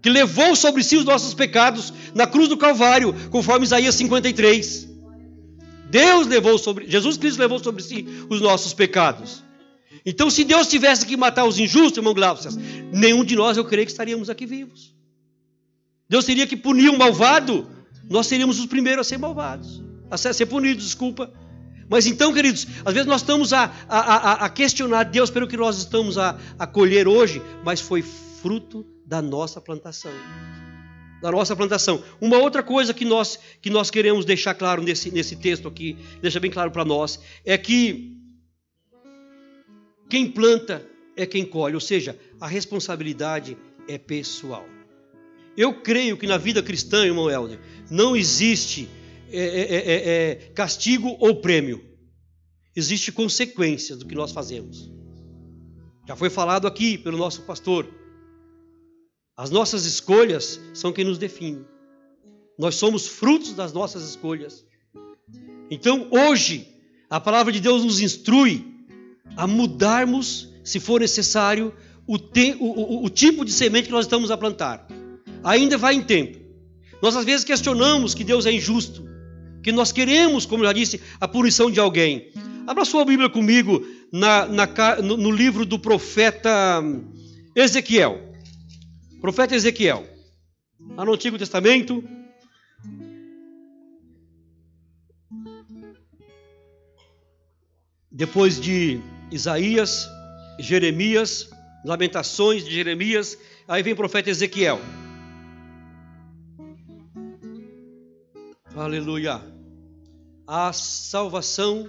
que 0.01 0.09
levou 0.09 0.55
sobre 0.55 0.83
si 0.83 0.97
os 0.97 1.05
nossos 1.05 1.33
pecados 1.33 1.93
na 2.15 2.25
cruz 2.25 2.49
do 2.49 2.57
Calvário, 2.57 3.13
conforme 3.29 3.65
Isaías 3.65 3.95
53. 3.95 4.89
Deus 5.89 6.25
levou 6.27 6.57
sobre, 6.57 6.89
Jesus 6.89 7.17
Cristo 7.17 7.39
levou 7.39 7.59
sobre 7.59 7.83
si 7.83 8.05
os 8.29 8.41
nossos 8.41 8.73
pecados. 8.73 9.43
Então, 10.05 10.29
se 10.29 10.43
Deus 10.43 10.67
tivesse 10.67 11.05
que 11.05 11.15
matar 11.15 11.45
os 11.45 11.59
injustos, 11.59 11.97
irmão 11.97 12.13
Glaucias, 12.13 12.57
nenhum 12.91 13.23
de 13.23 13.35
nós, 13.35 13.57
eu 13.57 13.65
creio 13.65 13.85
que 13.85 13.91
estaríamos 13.91 14.29
aqui 14.29 14.45
vivos. 14.45 14.95
Deus 16.09 16.25
teria 16.25 16.47
que 16.47 16.57
punir 16.57 16.89
um 16.89 16.97
malvado, 16.97 17.67
nós 18.09 18.25
seríamos 18.25 18.59
os 18.59 18.65
primeiros 18.65 19.05
a 19.05 19.09
ser 19.09 19.17
malvados, 19.17 19.83
a 20.09 20.17
ser 20.17 20.45
punidos, 20.47 20.85
desculpa. 20.85 21.31
Mas 21.87 22.07
então, 22.07 22.33
queridos, 22.33 22.65
às 22.83 22.93
vezes 22.93 23.07
nós 23.07 23.21
estamos 23.21 23.53
a, 23.53 23.71
a, 23.87 23.99
a, 23.99 24.33
a 24.45 24.49
questionar 24.49 25.03
Deus 25.03 25.29
pelo 25.29 25.47
que 25.47 25.57
nós 25.57 25.77
estamos 25.77 26.17
a, 26.17 26.37
a 26.57 26.65
colher 26.65 27.07
hoje, 27.07 27.41
mas 27.63 27.79
foi 27.79 28.01
fruto 28.01 28.85
da 29.11 29.21
nossa 29.21 29.59
plantação. 29.59 30.13
Da 31.21 31.29
nossa 31.29 31.53
plantação. 31.53 32.01
Uma 32.21 32.37
outra 32.37 32.63
coisa 32.63 32.93
que 32.93 33.03
nós, 33.03 33.37
que 33.61 33.69
nós 33.69 33.91
queremos 33.91 34.23
deixar 34.23 34.53
claro 34.53 34.81
nesse, 34.81 35.11
nesse 35.11 35.35
texto 35.35 35.67
aqui, 35.67 35.97
deixa 36.21 36.39
bem 36.39 36.49
claro 36.49 36.71
para 36.71 36.85
nós, 36.85 37.19
é 37.43 37.57
que 37.57 38.15
quem 40.09 40.31
planta 40.31 40.87
é 41.17 41.25
quem 41.25 41.43
colhe, 41.43 41.75
ou 41.75 41.81
seja, 41.81 42.17
a 42.39 42.47
responsabilidade 42.47 43.57
é 43.85 43.97
pessoal. 43.97 44.65
Eu 45.57 45.73
creio 45.81 46.15
que 46.15 46.25
na 46.25 46.37
vida 46.37 46.63
cristã, 46.63 47.05
irmão 47.05 47.29
Helder, 47.29 47.59
não 47.89 48.15
existe 48.15 48.87
é 49.29 49.37
é, 49.37 49.61
é, 49.61 49.75
é, 49.75 50.31
é, 50.31 50.35
castigo 50.55 51.17
ou 51.19 51.41
prêmio. 51.41 51.83
Existe 52.73 53.11
consequência 53.11 53.97
do 53.97 54.05
que 54.05 54.15
nós 54.15 54.31
fazemos. 54.31 54.89
Já 56.07 56.15
foi 56.15 56.29
falado 56.29 56.65
aqui 56.65 56.97
pelo 56.97 57.17
nosso 57.17 57.41
pastor. 57.41 58.00
As 59.41 59.49
nossas 59.49 59.85
escolhas 59.85 60.61
são 60.71 60.93
quem 60.93 61.03
nos 61.03 61.17
define. 61.17 61.65
Nós 62.59 62.75
somos 62.75 63.07
frutos 63.07 63.53
das 63.53 63.73
nossas 63.73 64.07
escolhas. 64.07 64.63
Então, 65.71 66.07
hoje, 66.11 66.67
a 67.09 67.19
palavra 67.19 67.51
de 67.51 67.59
Deus 67.59 67.83
nos 67.83 67.99
instrui 68.01 68.63
a 69.35 69.47
mudarmos, 69.47 70.47
se 70.63 70.79
for 70.79 71.01
necessário, 71.01 71.73
o, 72.05 72.19
te, 72.19 72.55
o, 72.59 72.65
o, 72.65 73.05
o 73.05 73.09
tipo 73.09 73.43
de 73.43 73.51
semente 73.51 73.87
que 73.87 73.91
nós 73.91 74.05
estamos 74.05 74.29
a 74.29 74.37
plantar. 74.37 74.85
Ainda 75.43 75.75
vai 75.75 75.95
em 75.95 76.03
tempo. 76.03 76.37
Nós 77.01 77.15
às 77.15 77.25
vezes 77.25 77.43
questionamos 77.43 78.13
que 78.13 78.23
Deus 78.23 78.45
é 78.45 78.51
injusto 78.51 79.09
que 79.63 79.71
nós 79.71 79.91
queremos, 79.91 80.45
como 80.45 80.63
já 80.63 80.71
disse, 80.71 81.01
a 81.19 81.27
punição 81.27 81.71
de 81.71 81.79
alguém. 81.79 82.29
Abra 82.67 82.85
sua 82.85 83.03
Bíblia 83.03 83.27
comigo 83.27 83.83
na, 84.13 84.45
na, 84.45 84.67
no, 85.01 85.17
no 85.17 85.31
livro 85.31 85.65
do 85.65 85.79
profeta 85.79 86.83
Ezequiel. 87.55 88.30
Profeta 89.21 89.53
Ezequiel. 89.53 90.03
Lá 90.95 91.05
no 91.05 91.13
Antigo 91.13 91.37
Testamento. 91.37 92.03
Depois 98.11 98.59
de 98.59 98.99
Isaías, 99.31 100.09
Jeremias, 100.59 101.51
Lamentações 101.85 102.65
de 102.65 102.71
Jeremias, 102.71 103.37
aí 103.67 103.83
vem 103.83 103.93
o 103.93 103.95
profeta 103.95 104.31
Ezequiel. 104.31 104.79
Aleluia. 108.75 109.39
A 110.47 110.73
salvação 110.73 111.87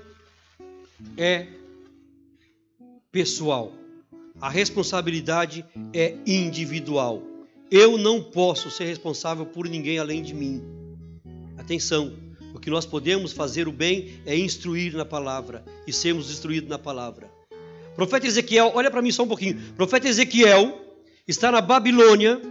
é 1.16 1.48
pessoal. 3.10 3.81
A 4.42 4.48
responsabilidade 4.48 5.64
é 5.94 6.16
individual. 6.26 7.22
Eu 7.70 7.96
não 7.96 8.20
posso 8.20 8.72
ser 8.72 8.86
responsável 8.86 9.46
por 9.46 9.68
ninguém 9.68 10.00
além 10.00 10.20
de 10.20 10.34
mim. 10.34 10.60
Atenção, 11.56 12.12
o 12.52 12.58
que 12.58 12.68
nós 12.68 12.84
podemos 12.84 13.32
fazer 13.32 13.68
o 13.68 13.72
bem 13.72 14.14
é 14.26 14.36
instruir 14.36 14.94
na 14.94 15.04
palavra 15.04 15.64
e 15.86 15.92
sermos 15.92 16.28
instruídos 16.28 16.68
na 16.68 16.76
palavra. 16.76 17.30
Profeta 17.94 18.26
Ezequiel, 18.26 18.72
olha 18.74 18.90
para 18.90 19.00
mim 19.00 19.12
só 19.12 19.22
um 19.22 19.28
pouquinho. 19.28 19.60
Profeta 19.76 20.08
Ezequiel 20.08 20.76
está 21.28 21.52
na 21.52 21.60
Babilônia, 21.60 22.42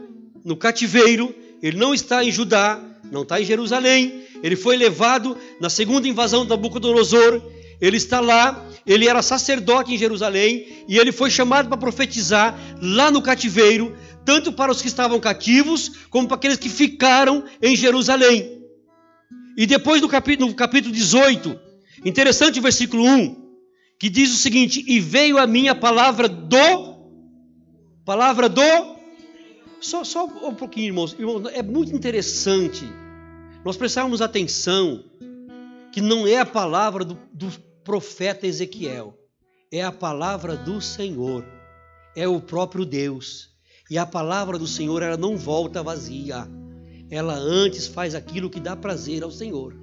no 0.45 0.55
cativeiro, 0.55 1.35
ele 1.61 1.75
não 1.75 1.93
está 1.93 2.23
em 2.23 2.31
Judá, 2.31 2.81
não 3.11 3.23
está 3.23 3.41
em 3.41 3.43
Jerusalém. 3.43 4.23
Ele 4.41 4.55
foi 4.55 4.77
levado 4.77 5.37
na 5.59 5.69
segunda 5.69 6.07
invasão 6.07 6.45
da 6.45 6.55
Nabucodonosor. 6.55 7.41
Ele 7.81 7.97
está 7.97 8.19
lá, 8.19 8.63
ele 8.85 9.07
era 9.07 9.23
sacerdote 9.23 9.91
em 9.91 9.97
Jerusalém 9.97 10.85
e 10.87 10.99
ele 10.99 11.11
foi 11.11 11.31
chamado 11.31 11.67
para 11.67 11.77
profetizar 11.77 12.57
lá 12.79 13.09
no 13.09 13.23
cativeiro, 13.23 13.97
tanto 14.23 14.53
para 14.53 14.71
os 14.71 14.81
que 14.81 14.87
estavam 14.87 15.19
cativos, 15.19 15.89
como 16.11 16.27
para 16.27 16.37
aqueles 16.37 16.57
que 16.57 16.69
ficaram 16.69 17.43
em 17.59 17.75
Jerusalém. 17.75 18.61
E 19.57 19.65
depois 19.65 19.99
no 19.99 20.07
capítulo, 20.07 20.49
no 20.49 20.55
capítulo 20.55 20.93
18, 20.93 21.59
interessante 22.05 22.59
o 22.59 22.61
versículo 22.61 23.03
1, 23.03 23.35
que 23.99 24.09
diz 24.09 24.31
o 24.31 24.37
seguinte: 24.37 24.83
E 24.87 24.99
veio 24.99 25.39
a 25.39 25.47
minha 25.47 25.73
palavra 25.73 26.29
do. 26.29 26.91
Palavra 28.05 28.47
do. 28.47 28.61
Só, 29.79 30.03
só 30.03 30.25
um 30.25 30.53
pouquinho, 30.53 30.87
irmãos. 30.87 31.17
é 31.53 31.63
muito 31.63 31.95
interessante 31.95 32.85
nós 33.65 33.75
prestarmos 33.75 34.21
atenção 34.21 35.03
que 35.91 36.01
não 36.01 36.25
é 36.25 36.37
a 36.37 36.45
palavra 36.45 37.03
do, 37.03 37.17
do 37.33 37.51
profeta 37.83 38.45
Ezequiel, 38.45 39.17
é 39.71 39.81
a 39.83 39.91
palavra 39.91 40.55
do 40.55 40.81
Senhor, 40.81 41.45
é 42.15 42.27
o 42.27 42.39
próprio 42.39 42.85
Deus. 42.85 43.49
E 43.89 43.97
a 43.97 44.05
palavra 44.05 44.57
do 44.57 44.67
Senhor, 44.67 45.01
ela 45.01 45.17
não 45.17 45.37
volta 45.37 45.83
vazia. 45.83 46.47
Ela 47.09 47.33
antes 47.33 47.87
faz 47.87 48.15
aquilo 48.15 48.49
que 48.49 48.59
dá 48.59 48.75
prazer 48.75 49.21
ao 49.23 49.31
Senhor. 49.31 49.75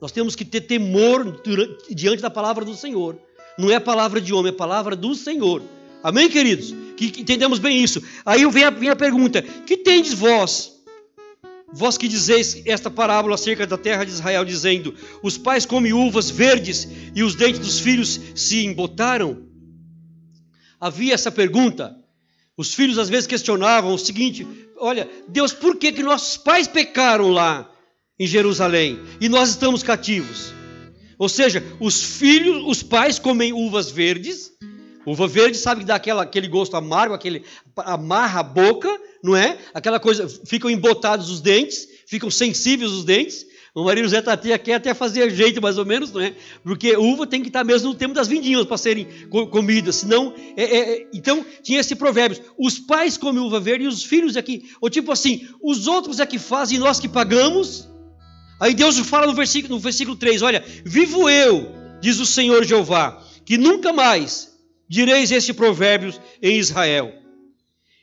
Nós 0.00 0.12
temos 0.12 0.34
que 0.34 0.44
ter 0.44 0.62
temor 0.62 1.40
diante 1.90 2.22
da 2.22 2.30
palavra 2.30 2.64
do 2.64 2.74
Senhor. 2.74 3.18
Não 3.58 3.70
é 3.70 3.76
a 3.76 3.80
palavra 3.80 4.20
de 4.20 4.32
homem, 4.32 4.52
é 4.52 4.54
a 4.54 4.58
palavra 4.58 4.96
do 4.96 5.14
Senhor. 5.14 5.62
Amém, 6.02 6.28
queridos? 6.28 6.74
Que, 6.96 7.20
entendemos 7.20 7.58
bem 7.58 7.82
isso. 7.82 8.02
Aí 8.24 8.48
vem 8.50 8.64
a, 8.64 8.70
vem 8.70 8.88
a 8.88 8.96
pergunta: 8.96 9.42
Que 9.42 9.76
tendes 9.76 10.12
vós? 10.12 10.77
Vós 11.72 11.98
que 11.98 12.08
dizeis 12.08 12.62
esta 12.64 12.90
parábola 12.90 13.34
acerca 13.34 13.66
da 13.66 13.76
terra 13.76 14.04
de 14.04 14.10
Israel, 14.10 14.44
dizendo: 14.44 14.94
Os 15.22 15.36
pais 15.36 15.66
comem 15.66 15.92
uvas 15.92 16.30
verdes 16.30 16.88
e 17.14 17.22
os 17.22 17.34
dentes 17.34 17.60
dos 17.60 17.78
filhos 17.78 18.18
se 18.34 18.64
embotaram? 18.64 19.46
Havia 20.80 21.14
essa 21.14 21.30
pergunta. 21.30 21.96
Os 22.56 22.74
filhos 22.74 22.98
às 22.98 23.08
vezes 23.08 23.26
questionavam 23.26 23.92
o 23.92 23.98
seguinte: 23.98 24.46
Olha, 24.78 25.08
Deus, 25.28 25.52
por 25.52 25.76
que, 25.76 25.92
que 25.92 26.02
nossos 26.02 26.36
pais 26.36 26.66
pecaram 26.66 27.30
lá 27.30 27.70
em 28.18 28.26
Jerusalém 28.26 28.98
e 29.20 29.28
nós 29.28 29.50
estamos 29.50 29.82
cativos? 29.82 30.52
Ou 31.18 31.28
seja, 31.28 31.62
os 31.80 32.02
filhos, 32.02 32.62
os 32.66 32.82
pais 32.82 33.18
comem 33.18 33.52
uvas 33.52 33.90
verdes. 33.90 34.52
Uva 35.04 35.26
verde 35.26 35.56
sabe 35.56 35.80
que 35.80 35.86
dá 35.86 35.96
aquela, 35.96 36.22
aquele 36.22 36.48
gosto 36.48 36.76
amargo, 36.76 37.14
aquele 37.14 37.42
amarra 37.76 38.40
a 38.40 38.42
boca, 38.42 38.88
não 39.22 39.36
é? 39.36 39.58
Aquela 39.74 39.98
coisa, 39.98 40.28
ficam 40.46 40.70
embotados 40.70 41.30
os 41.30 41.40
dentes, 41.40 41.88
ficam 42.06 42.30
sensíveis 42.30 42.90
os 42.90 43.04
dentes. 43.04 43.46
O 43.74 43.84
marido 43.84 44.08
Zé 44.08 44.20
Tatia 44.20 44.58
quer 44.58 44.74
até 44.74 44.92
fazer 44.92 45.30
jeito, 45.30 45.62
mais 45.62 45.78
ou 45.78 45.84
menos, 45.84 46.10
não 46.10 46.20
é? 46.20 46.34
Porque 46.64 46.96
uva 46.96 47.26
tem 47.26 47.42
que 47.42 47.48
estar 47.48 47.62
mesmo 47.62 47.90
no 47.90 47.94
tempo 47.94 48.14
das 48.14 48.26
vindinhas 48.26 48.64
para 48.64 48.76
serem 48.76 49.06
comidas, 49.28 49.96
senão. 49.96 50.34
É, 50.56 50.64
é, 50.64 50.78
é, 50.78 51.08
então, 51.12 51.44
tinha 51.62 51.78
esse 51.78 51.94
provérbio: 51.94 52.42
os 52.58 52.78
pais 52.78 53.16
comem 53.16 53.40
uva 53.40 53.60
verde 53.60 53.84
e 53.84 53.86
os 53.86 54.02
filhos 54.02 54.36
aqui. 54.36 54.70
Ou 54.80 54.90
tipo 54.90 55.12
assim, 55.12 55.46
os 55.62 55.86
outros 55.86 56.18
é 56.18 56.26
que 56.26 56.38
fazem 56.38 56.78
nós 56.78 56.98
que 56.98 57.08
pagamos. 57.08 57.88
Aí 58.58 58.74
Deus 58.74 58.98
fala 59.00 59.26
no 59.26 59.34
versículo, 59.34 59.74
no 59.74 59.80
versículo 59.80 60.16
3: 60.16 60.42
Olha, 60.42 60.64
vivo 60.84 61.28
eu, 61.30 61.68
diz 62.00 62.18
o 62.18 62.26
Senhor 62.26 62.64
Jeová, 62.64 63.22
que 63.44 63.56
nunca 63.56 63.92
mais 63.92 64.48
direis 64.88 65.30
este 65.30 65.52
provérbio 65.52 66.12
em 66.42 66.58
Israel. 66.58 67.12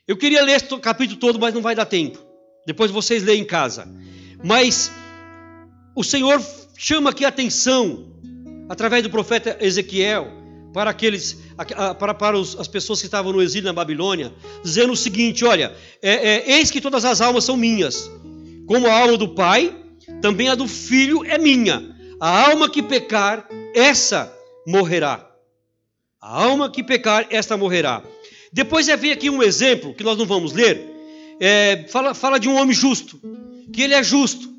Eu 0.06 0.16
queria 0.16 0.42
ler 0.42 0.62
o 0.70 0.78
capítulo 0.78 1.18
todo, 1.18 1.38
mas 1.38 1.52
não 1.52 1.60
vai 1.60 1.74
dar 1.74 1.86
tempo. 1.86 2.18
Depois 2.64 2.90
vocês 2.90 3.24
leem 3.24 3.42
em 3.42 3.44
casa. 3.44 3.88
Mas 4.44 4.90
o 5.96 6.04
Senhor 6.04 6.40
chama 6.76 7.10
aqui 7.10 7.24
a 7.24 7.28
atenção, 7.28 8.12
através 8.68 9.02
do 9.02 9.10
profeta 9.10 9.56
Ezequiel, 9.60 10.28
para 10.72 10.90
aqueles, 10.90 11.38
para, 11.98 12.14
para 12.14 12.38
os, 12.38 12.58
as 12.60 12.68
pessoas 12.68 13.00
que 13.00 13.06
estavam 13.06 13.32
no 13.32 13.42
exílio 13.42 13.66
na 13.66 13.72
Babilônia, 13.72 14.32
dizendo 14.62 14.92
o 14.92 14.96
seguinte: 14.96 15.44
olha, 15.44 15.74
é, 16.00 16.12
é, 16.12 16.52
eis 16.58 16.70
que 16.70 16.80
todas 16.80 17.04
as 17.04 17.20
almas 17.20 17.42
são 17.44 17.56
minhas, 17.56 18.08
como 18.66 18.86
a 18.86 18.92
alma 18.92 19.16
do 19.16 19.30
Pai, 19.30 19.74
também 20.22 20.48
a 20.48 20.54
do 20.54 20.68
Filho 20.68 21.24
é 21.24 21.36
minha. 21.36 21.96
A 22.20 22.48
alma 22.48 22.70
que 22.70 22.82
pecar, 22.82 23.48
essa 23.74 24.32
morrerá. 24.66 25.28
A 26.20 26.44
alma 26.44 26.70
que 26.70 26.82
pecar, 26.82 27.26
esta 27.30 27.56
morrerá. 27.56 28.02
Depois 28.56 28.88
é 28.88 28.96
vem 28.96 29.12
aqui 29.12 29.28
um 29.28 29.42
exemplo 29.42 29.92
que 29.92 30.02
nós 30.02 30.16
não 30.16 30.24
vamos 30.24 30.54
ler. 30.54 30.80
É, 31.38 31.84
fala, 31.88 32.14
fala 32.14 32.40
de 32.40 32.48
um 32.48 32.56
homem 32.56 32.72
justo, 32.72 33.20
que 33.70 33.82
ele 33.82 33.92
é 33.92 34.02
justo, 34.02 34.50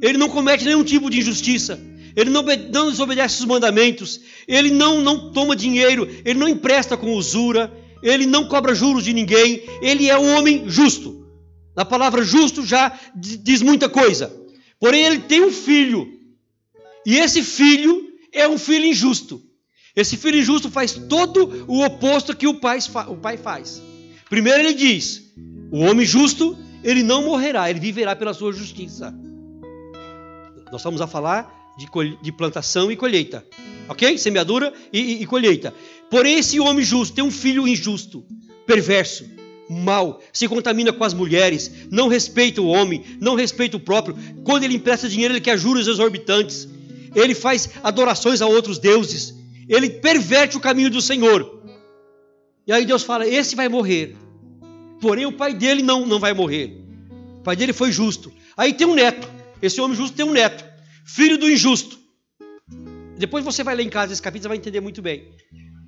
ele 0.00 0.16
não 0.16 0.28
comete 0.28 0.64
nenhum 0.64 0.84
tipo 0.84 1.10
de 1.10 1.18
injustiça, 1.18 1.76
ele 2.14 2.30
não, 2.30 2.44
não 2.72 2.88
desobedece 2.88 3.40
os 3.40 3.44
mandamentos, 3.44 4.20
ele 4.46 4.70
não, 4.70 5.00
não 5.00 5.32
toma 5.32 5.56
dinheiro, 5.56 6.08
ele 6.24 6.38
não 6.38 6.48
empresta 6.48 6.96
com 6.96 7.14
usura, 7.14 7.76
ele 8.00 8.26
não 8.26 8.46
cobra 8.46 8.76
juros 8.76 9.02
de 9.02 9.12
ninguém, 9.12 9.64
ele 9.82 10.08
é 10.08 10.16
um 10.16 10.36
homem 10.36 10.62
justo. 10.68 11.26
A 11.74 11.84
palavra 11.84 12.22
justo 12.22 12.64
já 12.64 12.96
diz 13.16 13.60
muita 13.60 13.88
coisa. 13.88 14.32
Porém, 14.78 15.02
ele 15.02 15.18
tem 15.18 15.42
um 15.42 15.50
filho, 15.50 16.08
e 17.04 17.16
esse 17.18 17.42
filho 17.42 18.06
é 18.32 18.46
um 18.46 18.56
filho 18.56 18.86
injusto. 18.86 19.42
Esse 19.94 20.16
filho 20.16 20.38
injusto 20.38 20.70
faz 20.70 20.92
todo 20.92 21.66
o 21.68 21.84
oposto 21.84 22.34
que 22.34 22.46
o 22.46 22.54
pai, 22.54 22.78
o 23.08 23.16
pai 23.16 23.36
faz. 23.36 23.82
Primeiro 24.28 24.60
ele 24.60 24.74
diz: 24.74 25.32
o 25.70 25.80
homem 25.80 26.06
justo, 26.06 26.56
ele 26.82 27.02
não 27.02 27.24
morrerá, 27.24 27.68
ele 27.68 27.80
viverá 27.80 28.16
pela 28.16 28.32
sua 28.32 28.52
justiça. 28.52 29.14
Nós 30.70 30.80
estamos 30.80 31.00
a 31.02 31.06
falar 31.06 31.74
de, 31.76 31.86
de 32.22 32.32
plantação 32.32 32.90
e 32.90 32.96
colheita. 32.96 33.46
Ok? 33.88 34.16
Semeadura 34.16 34.72
e, 34.92 34.98
e, 34.98 35.22
e 35.22 35.26
colheita. 35.26 35.74
Porém, 36.10 36.38
esse 36.38 36.58
homem 36.58 36.84
justo 36.84 37.14
tem 37.14 37.24
um 37.24 37.30
filho 37.30 37.68
injusto, 37.68 38.24
perverso, 38.66 39.24
mal, 39.68 40.20
se 40.32 40.48
contamina 40.48 40.92
com 40.92 41.04
as 41.04 41.14
mulheres, 41.14 41.70
não 41.90 42.08
respeita 42.08 42.60
o 42.60 42.66
homem, 42.66 43.02
não 43.20 43.34
respeita 43.34 43.76
o 43.76 43.80
próprio. 43.80 44.16
Quando 44.44 44.64
ele 44.64 44.76
empresta 44.76 45.08
dinheiro, 45.08 45.34
ele 45.34 45.40
quer 45.40 45.58
juros 45.58 45.86
exorbitantes. 45.86 46.68
Ele 47.14 47.34
faz 47.34 47.68
adorações 47.82 48.40
a 48.40 48.46
outros 48.46 48.78
deuses. 48.78 49.34
Ele 49.68 49.90
perverte 49.90 50.56
o 50.56 50.60
caminho 50.60 50.90
do 50.90 51.00
Senhor. 51.00 51.62
E 52.66 52.72
aí 52.72 52.84
Deus 52.84 53.02
fala: 53.02 53.26
esse 53.26 53.54
vai 53.54 53.68
morrer. 53.68 54.16
Porém, 55.00 55.26
o 55.26 55.32
pai 55.32 55.52
dele 55.52 55.82
não, 55.82 56.06
não 56.06 56.18
vai 56.18 56.32
morrer. 56.32 56.80
O 57.38 57.42
pai 57.42 57.56
dele 57.56 57.72
foi 57.72 57.90
justo. 57.90 58.32
Aí 58.56 58.72
tem 58.72 58.86
um 58.86 58.94
neto. 58.94 59.28
Esse 59.60 59.80
homem 59.80 59.96
justo 59.96 60.16
tem 60.16 60.26
um 60.26 60.32
neto, 60.32 60.64
filho 61.04 61.38
do 61.38 61.48
injusto. 61.48 61.98
Depois 63.16 63.44
você 63.44 63.62
vai 63.62 63.76
ler 63.76 63.84
em 63.84 63.88
casa 63.88 64.12
esse 64.12 64.20
capítulo, 64.20 64.42
você 64.42 64.48
vai 64.48 64.56
entender 64.56 64.80
muito 64.80 65.00
bem. 65.00 65.30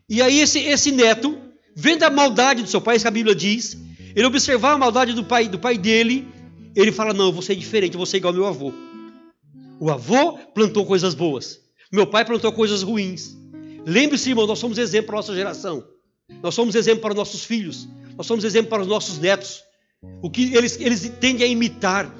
E 0.08 0.22
aí 0.22 0.38
esse, 0.38 0.60
esse 0.60 0.92
neto, 0.92 1.36
vendo 1.74 2.04
a 2.04 2.10
maldade 2.10 2.62
do 2.62 2.68
seu 2.68 2.80
pai, 2.80 2.96
isso 2.96 3.04
que 3.04 3.08
a 3.08 3.10
Bíblia 3.10 3.34
diz, 3.34 3.76
ele 4.14 4.26
observar 4.26 4.74
a 4.74 4.78
maldade 4.78 5.12
do 5.12 5.24
pai, 5.24 5.48
do 5.48 5.58
pai 5.58 5.76
dele, 5.76 6.28
ele 6.76 6.92
fala: 6.92 7.12
Não, 7.12 7.26
eu 7.26 7.32
vou 7.32 7.42
ser 7.42 7.56
diferente, 7.56 7.94
eu 7.94 7.98
vou 7.98 8.06
ser 8.06 8.18
igual 8.18 8.32
ao 8.32 8.38
meu 8.38 8.46
avô. 8.46 8.72
O 9.80 9.90
avô 9.90 10.38
plantou 10.54 10.86
coisas 10.86 11.14
boas, 11.14 11.60
meu 11.92 12.06
pai 12.06 12.24
plantou 12.24 12.52
coisas 12.52 12.82
ruins. 12.82 13.36
Lembre-se, 13.86 14.30
irmão, 14.30 14.46
nós 14.46 14.58
somos 14.58 14.78
exemplo 14.78 15.06
para 15.06 15.16
a 15.16 15.18
nossa 15.18 15.34
geração. 15.34 15.84
Nós 16.42 16.54
somos 16.54 16.74
exemplo 16.74 17.00
para 17.00 17.10
os 17.10 17.16
nossos 17.16 17.44
filhos. 17.44 17.88
Nós 18.16 18.26
somos 18.26 18.44
exemplo 18.44 18.70
para 18.70 18.82
os 18.82 18.88
nossos 18.88 19.18
netos. 19.18 19.62
O 20.22 20.30
que 20.30 20.54
eles, 20.54 20.78
eles 20.80 21.08
tendem 21.20 21.46
a 21.46 21.48
imitar. 21.48 22.14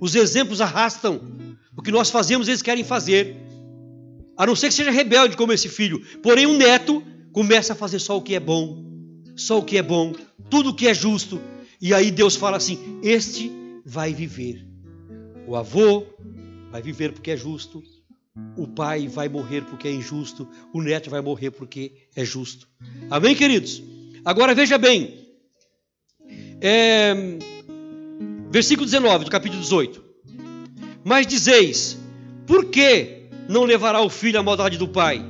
Os 0.00 0.14
exemplos 0.14 0.60
arrastam. 0.60 1.20
O 1.76 1.82
que 1.82 1.90
nós 1.90 2.10
fazemos, 2.10 2.48
eles 2.48 2.62
querem 2.62 2.84
fazer. 2.84 3.36
A 4.36 4.46
não 4.46 4.54
ser 4.54 4.68
que 4.68 4.74
seja 4.74 4.90
rebelde 4.90 5.36
como 5.36 5.52
esse 5.52 5.68
filho. 5.68 6.00
Porém, 6.22 6.46
um 6.46 6.56
neto 6.56 7.02
começa 7.32 7.72
a 7.72 7.76
fazer 7.76 7.98
só 7.98 8.16
o 8.16 8.22
que 8.22 8.34
é 8.34 8.40
bom, 8.40 8.84
só 9.34 9.58
o 9.58 9.62
que 9.62 9.78
é 9.78 9.82
bom, 9.82 10.12
tudo 10.50 10.70
o 10.70 10.74
que 10.74 10.88
é 10.88 10.94
justo. 10.94 11.40
E 11.80 11.94
aí 11.94 12.10
Deus 12.10 12.36
fala 12.36 12.56
assim: 12.56 13.00
Este 13.02 13.50
vai 13.84 14.12
viver. 14.12 14.66
O 15.46 15.56
avô 15.56 16.04
vai 16.70 16.82
viver 16.82 17.12
porque 17.12 17.30
é 17.30 17.36
justo. 17.36 17.82
O 18.56 18.66
pai 18.66 19.08
vai 19.08 19.28
morrer 19.28 19.62
porque 19.62 19.88
é 19.88 19.92
injusto. 19.92 20.48
O 20.72 20.82
neto 20.82 21.10
vai 21.10 21.20
morrer 21.20 21.50
porque 21.50 21.92
é 22.14 22.24
justo. 22.24 22.68
Amém, 23.10 23.34
queridos? 23.34 23.82
Agora 24.24 24.54
veja 24.54 24.76
bem. 24.76 25.26
É 26.60 27.14
Versículo 28.56 28.86
19 28.86 29.26
do 29.26 29.30
capítulo 29.30 29.60
18. 29.60 30.02
Mas 31.04 31.26
dizeis: 31.26 31.98
Por 32.46 32.66
que 32.66 33.28
não 33.48 33.64
levará 33.64 34.00
o 34.00 34.08
filho 34.08 34.40
à 34.40 34.42
maldade 34.42 34.78
do 34.78 34.88
pai? 34.88 35.22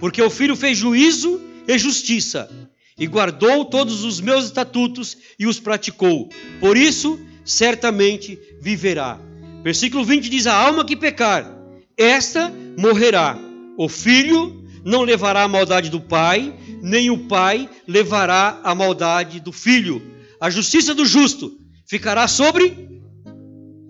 Porque 0.00 0.22
o 0.22 0.30
filho 0.30 0.56
fez 0.56 0.78
juízo 0.78 1.40
e 1.66 1.76
justiça, 1.76 2.48
e 2.96 3.06
guardou 3.06 3.64
todos 3.64 4.02
os 4.04 4.20
meus 4.20 4.46
estatutos 4.46 5.18
e 5.38 5.46
os 5.46 5.60
praticou. 5.60 6.30
Por 6.60 6.76
isso, 6.76 7.20
certamente 7.44 8.38
viverá. 8.62 9.20
Versículo 9.62 10.04
20 10.04 10.30
diz: 10.30 10.46
A 10.46 10.54
alma 10.54 10.86
que 10.86 10.96
pecar, 10.96 11.57
esta 11.98 12.52
morrerá. 12.78 13.36
O 13.76 13.88
filho 13.88 14.64
não 14.84 15.02
levará 15.02 15.42
a 15.42 15.48
maldade 15.48 15.90
do 15.90 16.00
pai, 16.00 16.56
nem 16.80 17.10
o 17.10 17.26
pai 17.26 17.68
levará 17.86 18.60
a 18.62 18.74
maldade 18.74 19.40
do 19.40 19.52
filho. 19.52 20.00
A 20.40 20.48
justiça 20.48 20.94
do 20.94 21.04
justo 21.04 21.58
ficará 21.84 22.28
sobre, 22.28 22.88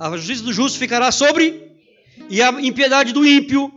a 0.01 0.16
justiça 0.16 0.42
do 0.42 0.53
justo 0.53 0.79
ficará 0.79 1.12
sobre, 1.12 1.68
e 2.31 2.40
a 2.42 2.51
impiedade 2.62 3.12
do 3.12 3.27
ímpio 3.27 3.71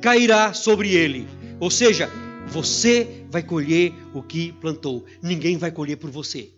cairá 0.00 0.52
sobre 0.52 0.94
ele. 0.94 1.26
Ou 1.58 1.70
seja, 1.70 2.10
você 2.46 3.24
vai 3.30 3.42
colher 3.42 3.92
o 4.12 4.22
que 4.22 4.52
plantou, 4.52 5.04
ninguém 5.22 5.56
vai 5.56 5.72
colher 5.72 5.96
por 5.96 6.10
você. 6.10 6.50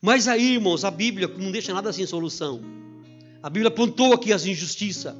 Mas 0.00 0.28
aí, 0.28 0.54
irmãos, 0.54 0.84
a 0.84 0.90
Bíblia 0.90 1.26
não 1.36 1.50
deixa 1.50 1.74
nada 1.74 1.92
sem 1.92 2.06
solução. 2.06 2.62
A 3.42 3.50
Bíblia 3.50 3.68
apontou 3.68 4.12
aqui 4.12 4.32
as 4.32 4.46
injustiças, 4.46 5.14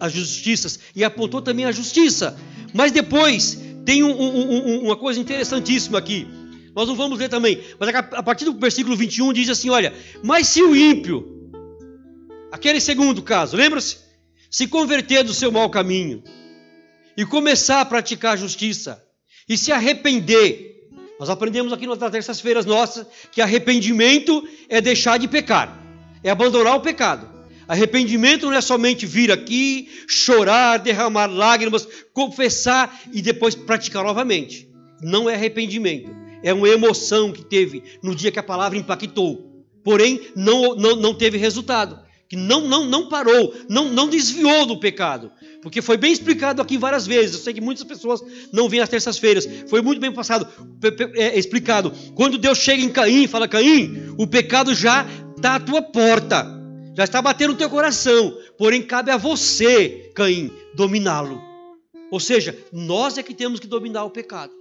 as 0.00 0.12
justiças 0.12 0.78
e 0.94 1.04
apontou 1.04 1.42
também 1.42 1.64
a 1.64 1.72
justiça. 1.72 2.38
Mas 2.72 2.92
depois 2.92 3.60
tem 3.84 4.02
um, 4.02 4.10
um, 4.10 4.52
um, 4.52 4.84
uma 4.84 4.96
coisa 4.96 5.20
interessantíssima 5.20 5.98
aqui. 5.98 6.26
Nós 6.74 6.88
não 6.88 6.96
vamos 6.96 7.18
ler 7.18 7.28
também, 7.28 7.60
mas 7.78 7.94
a 7.94 8.22
partir 8.22 8.44
do 8.44 8.54
versículo 8.54 8.96
21 8.96 9.32
diz 9.32 9.48
assim: 9.48 9.70
olha, 9.70 9.92
mas 10.22 10.48
se 10.48 10.62
o 10.62 10.74
ímpio, 10.74 11.50
aquele 12.50 12.80
segundo 12.80 13.22
caso, 13.22 13.56
lembra-se? 13.56 14.04
se 14.54 14.68
converter 14.68 15.24
do 15.24 15.34
seu 15.34 15.50
mau 15.50 15.68
caminho 15.68 16.22
e 17.16 17.26
começar 17.26 17.80
a 17.80 17.84
praticar 17.84 18.38
justiça 18.38 19.04
e 19.48 19.58
se 19.58 19.72
arrepender, 19.72 20.88
nós 21.18 21.28
aprendemos 21.28 21.72
aqui 21.72 21.88
nas 21.88 21.98
terças-feiras 21.98 22.64
nossas 22.64 23.04
que 23.32 23.40
arrependimento 23.40 24.48
é 24.68 24.80
deixar 24.80 25.18
de 25.18 25.26
pecar, 25.26 25.76
é 26.22 26.30
abandonar 26.30 26.76
o 26.76 26.80
pecado. 26.80 27.33
Arrependimento 27.66 28.46
não 28.46 28.52
é 28.52 28.60
somente 28.60 29.06
vir 29.06 29.32
aqui, 29.32 29.88
chorar, 30.06 30.78
derramar 30.78 31.26
lágrimas, 31.26 31.86
confessar 32.12 33.00
e 33.12 33.22
depois 33.22 33.54
praticar 33.54 34.04
novamente. 34.04 34.68
Não 35.00 35.28
é 35.28 35.34
arrependimento, 35.34 36.10
é 36.42 36.52
uma 36.52 36.68
emoção 36.68 37.32
que 37.32 37.44
teve 37.44 37.82
no 38.02 38.14
dia 38.14 38.30
que 38.30 38.38
a 38.38 38.42
palavra 38.42 38.78
impactou. 38.78 39.50
Porém, 39.82 40.20
não, 40.34 40.74
não, 40.74 40.96
não 40.96 41.14
teve 41.14 41.36
resultado. 41.36 42.02
Que 42.26 42.36
não, 42.36 42.66
não, 42.66 42.86
não 42.86 43.08
parou, 43.08 43.54
não, 43.68 43.90
não 43.90 44.08
desviou 44.08 44.64
do 44.64 44.80
pecado. 44.80 45.30
Porque 45.60 45.82
foi 45.82 45.98
bem 45.98 46.10
explicado 46.10 46.60
aqui 46.62 46.78
várias 46.78 47.06
vezes. 47.06 47.34
Eu 47.34 47.40
sei 47.40 47.52
que 47.52 47.60
muitas 47.60 47.84
pessoas 47.84 48.22
não 48.50 48.68
vêm 48.68 48.80
às 48.80 48.88
terças-feiras. 48.88 49.46
Foi 49.68 49.82
muito 49.82 50.00
bem 50.00 50.10
passado, 50.10 50.48
é, 51.16 51.38
explicado. 51.38 51.92
Quando 52.14 52.38
Deus 52.38 52.58
chega 52.58 52.82
em 52.82 52.88
Caim 52.88 53.24
e 53.24 53.28
fala: 53.28 53.46
Caim, 53.46 54.14
o 54.18 54.26
pecado 54.26 54.74
já 54.74 55.06
está 55.36 55.56
à 55.56 55.60
tua 55.60 55.82
porta, 55.82 56.46
já 56.94 57.04
está 57.04 57.20
batendo 57.20 57.52
no 57.52 57.58
teu 57.58 57.68
coração. 57.68 58.36
Porém, 58.56 58.82
cabe 58.82 59.10
a 59.10 59.16
você, 59.16 60.12
Caim, 60.14 60.50
dominá-lo. 60.74 61.40
Ou 62.10 62.20
seja, 62.20 62.56
nós 62.72 63.18
é 63.18 63.22
que 63.22 63.34
temos 63.34 63.58
que 63.58 63.66
dominar 63.66 64.04
o 64.04 64.10
pecado. 64.10 64.52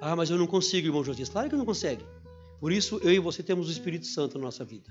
Ah, 0.00 0.14
mas 0.14 0.30
eu 0.30 0.36
não 0.36 0.46
consigo, 0.46 0.86
irmão 0.86 1.02
Josias. 1.02 1.28
Claro 1.28 1.48
que 1.48 1.56
não 1.56 1.64
consegue. 1.64 2.04
Por 2.60 2.70
isso, 2.72 3.00
eu 3.02 3.12
e 3.12 3.18
você 3.18 3.42
temos 3.42 3.68
o 3.68 3.72
Espírito 3.72 4.06
Santo 4.06 4.38
na 4.38 4.44
nossa 4.44 4.64
vida. 4.64 4.90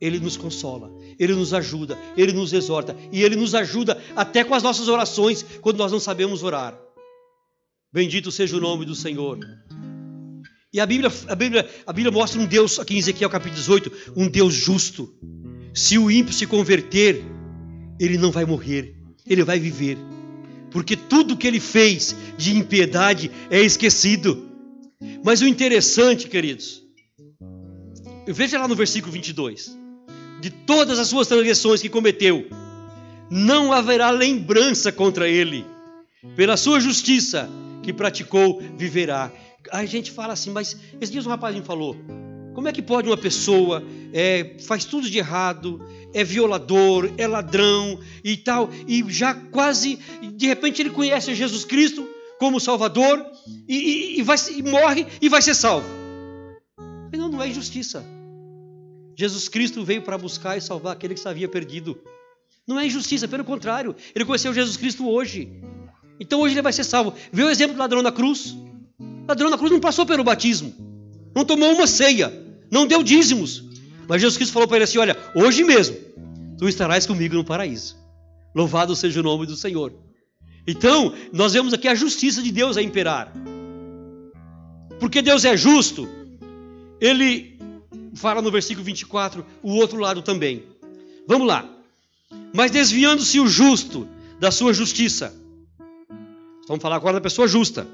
Ele 0.00 0.18
nos 0.18 0.36
consola, 0.36 0.90
Ele 1.18 1.34
nos 1.34 1.52
ajuda, 1.52 1.98
Ele 2.16 2.32
nos 2.32 2.52
exorta 2.52 2.96
e 3.12 3.22
Ele 3.22 3.36
nos 3.36 3.54
ajuda 3.54 4.02
até 4.16 4.42
com 4.42 4.54
as 4.54 4.62
nossas 4.62 4.88
orações 4.88 5.42
quando 5.60 5.76
nós 5.76 5.92
não 5.92 6.00
sabemos 6.00 6.42
orar. 6.42 6.78
Bendito 7.92 8.30
seja 8.30 8.56
o 8.56 8.60
nome 8.60 8.86
do 8.86 8.94
Senhor. 8.94 9.38
E 10.72 10.78
a 10.78 10.86
Bíblia, 10.86 11.12
a 11.26 11.34
Bíblia, 11.34 11.68
a 11.84 11.92
Bíblia 11.92 12.12
mostra 12.12 12.40
um 12.40 12.46
Deus, 12.46 12.78
aqui 12.78 12.94
em 12.94 12.98
Ezequiel 12.98 13.28
capítulo 13.28 13.56
18, 13.56 13.92
um 14.16 14.28
Deus 14.28 14.54
justo. 14.54 15.12
Se 15.74 15.98
o 15.98 16.08
ímpio 16.10 16.32
se 16.32 16.46
converter, 16.46 17.24
ele 17.98 18.16
não 18.16 18.30
vai 18.30 18.44
morrer, 18.44 18.94
ele 19.26 19.42
vai 19.42 19.58
viver. 19.58 19.98
Porque 20.70 20.94
tudo 20.96 21.36
que 21.36 21.48
ele 21.48 21.58
fez 21.58 22.14
de 22.38 22.56
impiedade 22.56 23.32
é 23.50 23.60
esquecido. 23.60 24.48
Mas 25.24 25.40
o 25.40 25.48
interessante, 25.48 26.28
queridos, 26.28 26.82
veja 28.28 28.58
lá 28.58 28.68
no 28.68 28.76
versículo 28.76 29.12
22 29.12 29.76
de 30.40 30.50
todas 30.50 30.98
as 30.98 31.08
suas 31.08 31.26
transgressões 31.26 31.82
que 31.82 31.88
cometeu, 31.88 32.46
não 33.28 33.72
haverá 33.72 34.10
lembrança 34.10 34.90
contra 34.90 35.28
ele. 35.28 35.66
Pela 36.36 36.56
sua 36.56 36.80
justiça 36.80 37.50
que 37.82 37.92
praticou, 37.92 38.62
viverá. 38.76 39.32
A 39.72 39.84
gente 39.84 40.10
fala 40.10 40.32
assim, 40.32 40.50
mas 40.50 40.76
esse 41.00 41.12
dia 41.12 41.20
um 41.20 41.24
rapazinho 41.24 41.64
falou: 41.64 41.96
como 42.54 42.68
é 42.68 42.72
que 42.72 42.82
pode 42.82 43.08
uma 43.08 43.16
pessoa 43.16 43.82
é, 44.12 44.56
faz 44.66 44.84
tudo 44.84 45.08
de 45.08 45.18
errado, 45.18 45.80
é 46.12 46.24
violador, 46.24 47.10
é 47.16 47.26
ladrão 47.26 47.98
e 48.24 48.36
tal, 48.36 48.68
e 48.86 49.04
já 49.08 49.34
quase, 49.34 49.98
de 50.34 50.46
repente 50.46 50.82
ele 50.82 50.90
conhece 50.90 51.34
Jesus 51.34 51.64
Cristo 51.64 52.08
como 52.38 52.58
Salvador 52.58 53.24
e, 53.68 53.76
e, 53.76 54.18
e 54.20 54.22
vai, 54.22 54.36
e 54.54 54.62
morre 54.62 55.06
e 55.20 55.28
vai 55.28 55.42
ser 55.42 55.54
salvo? 55.54 55.88
Não, 57.12 57.28
não 57.28 57.42
é 57.42 57.48
injustiça. 57.48 58.04
Jesus 59.16 59.48
Cristo 59.48 59.84
veio 59.84 60.00
para 60.00 60.16
buscar 60.16 60.56
e 60.56 60.60
salvar 60.60 60.94
aquele 60.94 61.14
que 61.14 61.20
se 61.20 61.28
havia 61.28 61.48
perdido. 61.48 62.00
Não 62.66 62.80
é 62.80 62.86
injustiça, 62.86 63.28
pelo 63.28 63.44
contrário, 63.44 63.94
ele 64.14 64.24
conheceu 64.24 64.54
Jesus 64.54 64.76
Cristo 64.76 65.08
hoje. 65.08 65.50
Então 66.18 66.40
hoje 66.40 66.54
ele 66.54 66.62
vai 66.62 66.72
ser 66.72 66.84
salvo. 66.84 67.14
Vê 67.32 67.42
o 67.42 67.50
exemplo 67.50 67.74
do 67.74 67.78
ladrão 67.78 68.00
na 68.00 68.12
cruz. 68.12 68.56
Ladrão 69.30 69.48
na 69.48 69.56
cruz 69.56 69.70
não 69.70 69.78
passou 69.78 70.04
pelo 70.04 70.24
batismo, 70.24 70.74
não 71.34 71.44
tomou 71.44 71.72
uma 71.72 71.86
ceia, 71.86 72.32
não 72.68 72.84
deu 72.84 73.00
dízimos. 73.00 73.62
Mas 74.08 74.20
Jesus 74.20 74.36
Cristo 74.36 74.52
falou 74.52 74.66
para 74.66 74.78
ele 74.78 74.84
assim: 74.84 74.98
Olha, 74.98 75.16
hoje 75.36 75.62
mesmo 75.62 75.96
tu 76.58 76.68
estarás 76.68 77.06
comigo 77.06 77.36
no 77.36 77.44
paraíso. 77.44 77.96
Louvado 78.52 78.96
seja 78.96 79.20
o 79.20 79.22
nome 79.22 79.46
do 79.46 79.54
Senhor. 79.54 79.94
Então, 80.66 81.14
nós 81.32 81.52
vemos 81.52 81.72
aqui 81.72 81.86
a 81.86 81.94
justiça 81.94 82.42
de 82.42 82.50
Deus 82.50 82.76
a 82.76 82.82
imperar. 82.82 83.32
Porque 84.98 85.22
Deus 85.22 85.44
é 85.44 85.56
justo, 85.56 86.08
Ele 87.00 87.56
fala 88.14 88.42
no 88.42 88.50
versículo 88.50 88.84
24 88.84 89.46
o 89.62 89.74
outro 89.74 90.00
lado 90.00 90.22
também. 90.22 90.64
Vamos 91.28 91.46
lá. 91.46 91.64
Mas 92.52 92.72
desviando-se 92.72 93.38
o 93.38 93.46
justo 93.46 94.08
da 94.40 94.50
sua 94.50 94.74
justiça. 94.74 95.32
Vamos 96.66 96.82
falar 96.82 96.96
agora 96.96 97.14
da 97.14 97.20
pessoa 97.20 97.46
justa. 97.46 97.86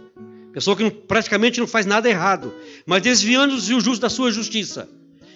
Pessoa 0.57 0.75
que 0.75 0.83
não, 0.83 0.91
praticamente 0.91 1.61
não 1.61 1.67
faz 1.67 1.85
nada 1.85 2.09
errado. 2.09 2.51
Mas 2.87 3.03
desviando-se 3.03 3.75
o 3.75 3.81
justo 3.81 4.01
da 4.01 4.09
sua 4.09 4.33
justiça. 4.33 4.89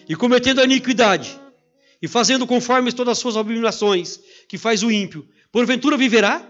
E 0.08 0.16
cometendo 0.16 0.62
a 0.62 0.64
iniquidade. 0.64 1.38
E 2.00 2.08
fazendo 2.08 2.46
conforme 2.46 2.90
todas 2.90 3.12
as 3.12 3.18
suas 3.18 3.36
abominações. 3.36 4.18
Que 4.48 4.56
faz 4.56 4.82
o 4.82 4.90
ímpio. 4.90 5.28
Porventura 5.52 5.98
viverá? 5.98 6.42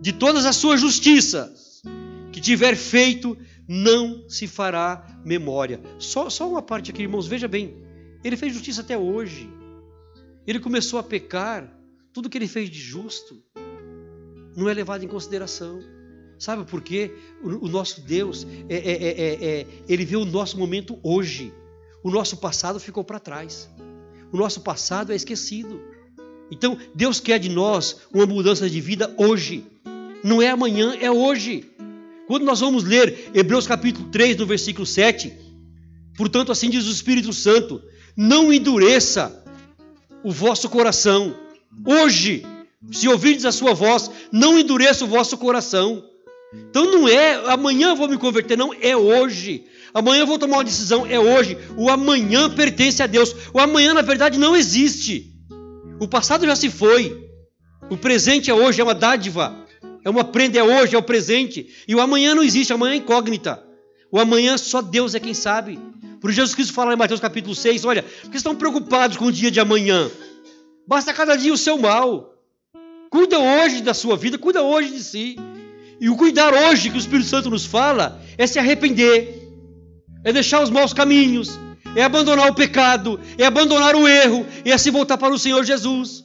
De 0.00 0.12
todas 0.12 0.46
as 0.46 0.54
suas 0.54 0.80
justiças. 0.80 1.82
Que 2.30 2.40
tiver 2.40 2.76
feito 2.76 3.36
não 3.66 4.22
se 4.28 4.46
fará 4.46 5.04
memória. 5.24 5.80
Só, 5.98 6.30
só 6.30 6.48
uma 6.48 6.62
parte 6.62 6.92
aqui, 6.92 7.02
irmãos, 7.02 7.26
veja 7.26 7.48
bem. 7.48 7.74
Ele 8.22 8.36
fez 8.36 8.52
justiça 8.52 8.82
até 8.82 8.96
hoje. 8.96 9.50
Ele 10.46 10.60
começou 10.60 11.00
a 11.00 11.02
pecar. 11.02 11.76
Tudo 12.12 12.30
que 12.30 12.38
ele 12.38 12.46
fez 12.46 12.70
de 12.70 12.78
justo 12.78 13.42
não 14.56 14.68
é 14.68 14.74
levado 14.74 15.04
em 15.04 15.08
consideração. 15.08 15.82
Sabe 16.44 16.62
por 16.64 16.82
quê? 16.82 17.10
O, 17.42 17.64
o 17.64 17.68
nosso 17.70 18.02
Deus, 18.02 18.46
é, 18.68 18.76
é, 18.76 18.92
é, 18.92 19.44
é, 19.60 19.66
ele 19.88 20.04
vê 20.04 20.14
o 20.14 20.26
nosso 20.26 20.58
momento 20.58 20.98
hoje. 21.02 21.50
O 22.02 22.10
nosso 22.10 22.36
passado 22.36 22.78
ficou 22.78 23.02
para 23.02 23.18
trás. 23.18 23.70
O 24.30 24.36
nosso 24.36 24.60
passado 24.60 25.10
é 25.10 25.16
esquecido. 25.16 25.80
Então, 26.50 26.76
Deus 26.94 27.18
quer 27.18 27.38
de 27.38 27.48
nós 27.48 27.96
uma 28.12 28.26
mudança 28.26 28.68
de 28.68 28.78
vida 28.78 29.14
hoje. 29.16 29.64
Não 30.22 30.42
é 30.42 30.50
amanhã, 30.50 30.94
é 31.00 31.10
hoje. 31.10 31.64
Quando 32.26 32.44
nós 32.44 32.60
vamos 32.60 32.84
ler 32.84 33.30
Hebreus 33.32 33.66
capítulo 33.66 34.10
3, 34.10 34.36
no 34.36 34.44
versículo 34.44 34.84
7, 34.84 35.32
portanto, 36.14 36.52
assim 36.52 36.68
diz 36.68 36.86
o 36.86 36.90
Espírito 36.90 37.32
Santo: 37.32 37.80
não 38.14 38.52
endureça 38.52 39.42
o 40.22 40.30
vosso 40.30 40.68
coração. 40.68 41.34
Hoje, 41.86 42.44
se 42.92 43.08
ouvirdes 43.08 43.46
a 43.46 43.52
sua 43.52 43.72
voz, 43.72 44.10
não 44.30 44.58
endureça 44.58 45.06
o 45.06 45.08
vosso 45.08 45.38
coração. 45.38 46.04
Então 46.70 46.90
não 46.90 47.08
é 47.08 47.34
amanhã 47.52 47.90
eu 47.90 47.96
vou 47.96 48.08
me 48.08 48.18
converter, 48.18 48.56
não, 48.58 48.74
é 48.80 48.96
hoje. 48.96 49.64
Amanhã 49.92 50.22
eu 50.22 50.26
vou 50.26 50.38
tomar 50.38 50.56
uma 50.56 50.64
decisão, 50.64 51.06
é 51.06 51.18
hoje. 51.20 51.56
O 51.76 51.88
amanhã 51.88 52.50
pertence 52.50 53.00
a 53.02 53.06
Deus. 53.06 53.34
O 53.52 53.60
amanhã, 53.60 53.94
na 53.94 54.02
verdade, 54.02 54.38
não 54.38 54.56
existe. 54.56 55.32
O 56.00 56.08
passado 56.08 56.44
já 56.44 56.56
se 56.56 56.68
foi. 56.68 57.28
O 57.88 57.96
presente 57.96 58.50
é 58.50 58.54
hoje, 58.54 58.80
é 58.80 58.84
uma 58.84 58.94
dádiva. 58.94 59.54
É 60.04 60.10
uma 60.10 60.24
prenda, 60.24 60.58
é 60.58 60.62
hoje, 60.62 60.96
é 60.96 60.98
o 60.98 61.02
presente. 61.02 61.72
E 61.86 61.94
o 61.94 62.00
amanhã 62.00 62.34
não 62.34 62.42
existe, 62.42 62.72
amanhã 62.72 62.94
é 62.94 62.96
incógnita. 62.96 63.62
O 64.10 64.18
amanhã 64.18 64.58
só 64.58 64.82
Deus 64.82 65.14
é 65.14 65.20
quem 65.20 65.32
sabe. 65.32 65.78
Por 66.20 66.32
Jesus 66.32 66.54
Cristo 66.54 66.72
fala 66.72 66.92
em 66.92 66.96
Mateus 66.96 67.20
capítulo 67.20 67.54
6, 67.54 67.84
olha, 67.84 68.04
porque 68.22 68.36
estão 68.36 68.56
preocupados 68.56 69.16
com 69.16 69.26
o 69.26 69.32
dia 69.32 69.50
de 69.50 69.60
amanhã. 69.60 70.10
Basta 70.86 71.12
cada 71.12 71.36
dia 71.36 71.52
o 71.52 71.58
seu 71.58 71.78
mal. 71.78 72.34
Cuida 73.10 73.38
hoje 73.38 73.80
da 73.80 73.94
sua 73.94 74.16
vida, 74.16 74.38
cuida 74.38 74.62
hoje 74.62 74.90
de 74.90 75.04
si. 75.04 75.36
E 76.00 76.08
o 76.08 76.16
cuidar 76.16 76.52
hoje 76.52 76.90
que 76.90 76.96
o 76.96 76.98
Espírito 76.98 77.28
Santo 77.28 77.50
nos 77.50 77.64
fala 77.64 78.20
é 78.36 78.46
se 78.46 78.58
arrepender, 78.58 79.42
é 80.24 80.32
deixar 80.32 80.62
os 80.62 80.70
maus 80.70 80.92
caminhos, 80.92 81.58
é 81.94 82.02
abandonar 82.02 82.50
o 82.50 82.54
pecado, 82.54 83.20
é 83.38 83.46
abandonar 83.46 83.94
o 83.94 84.08
erro, 84.08 84.46
e 84.64 84.72
é 84.72 84.78
se 84.78 84.90
voltar 84.90 85.16
para 85.16 85.32
o 85.32 85.38
Senhor 85.38 85.64
Jesus 85.64 86.24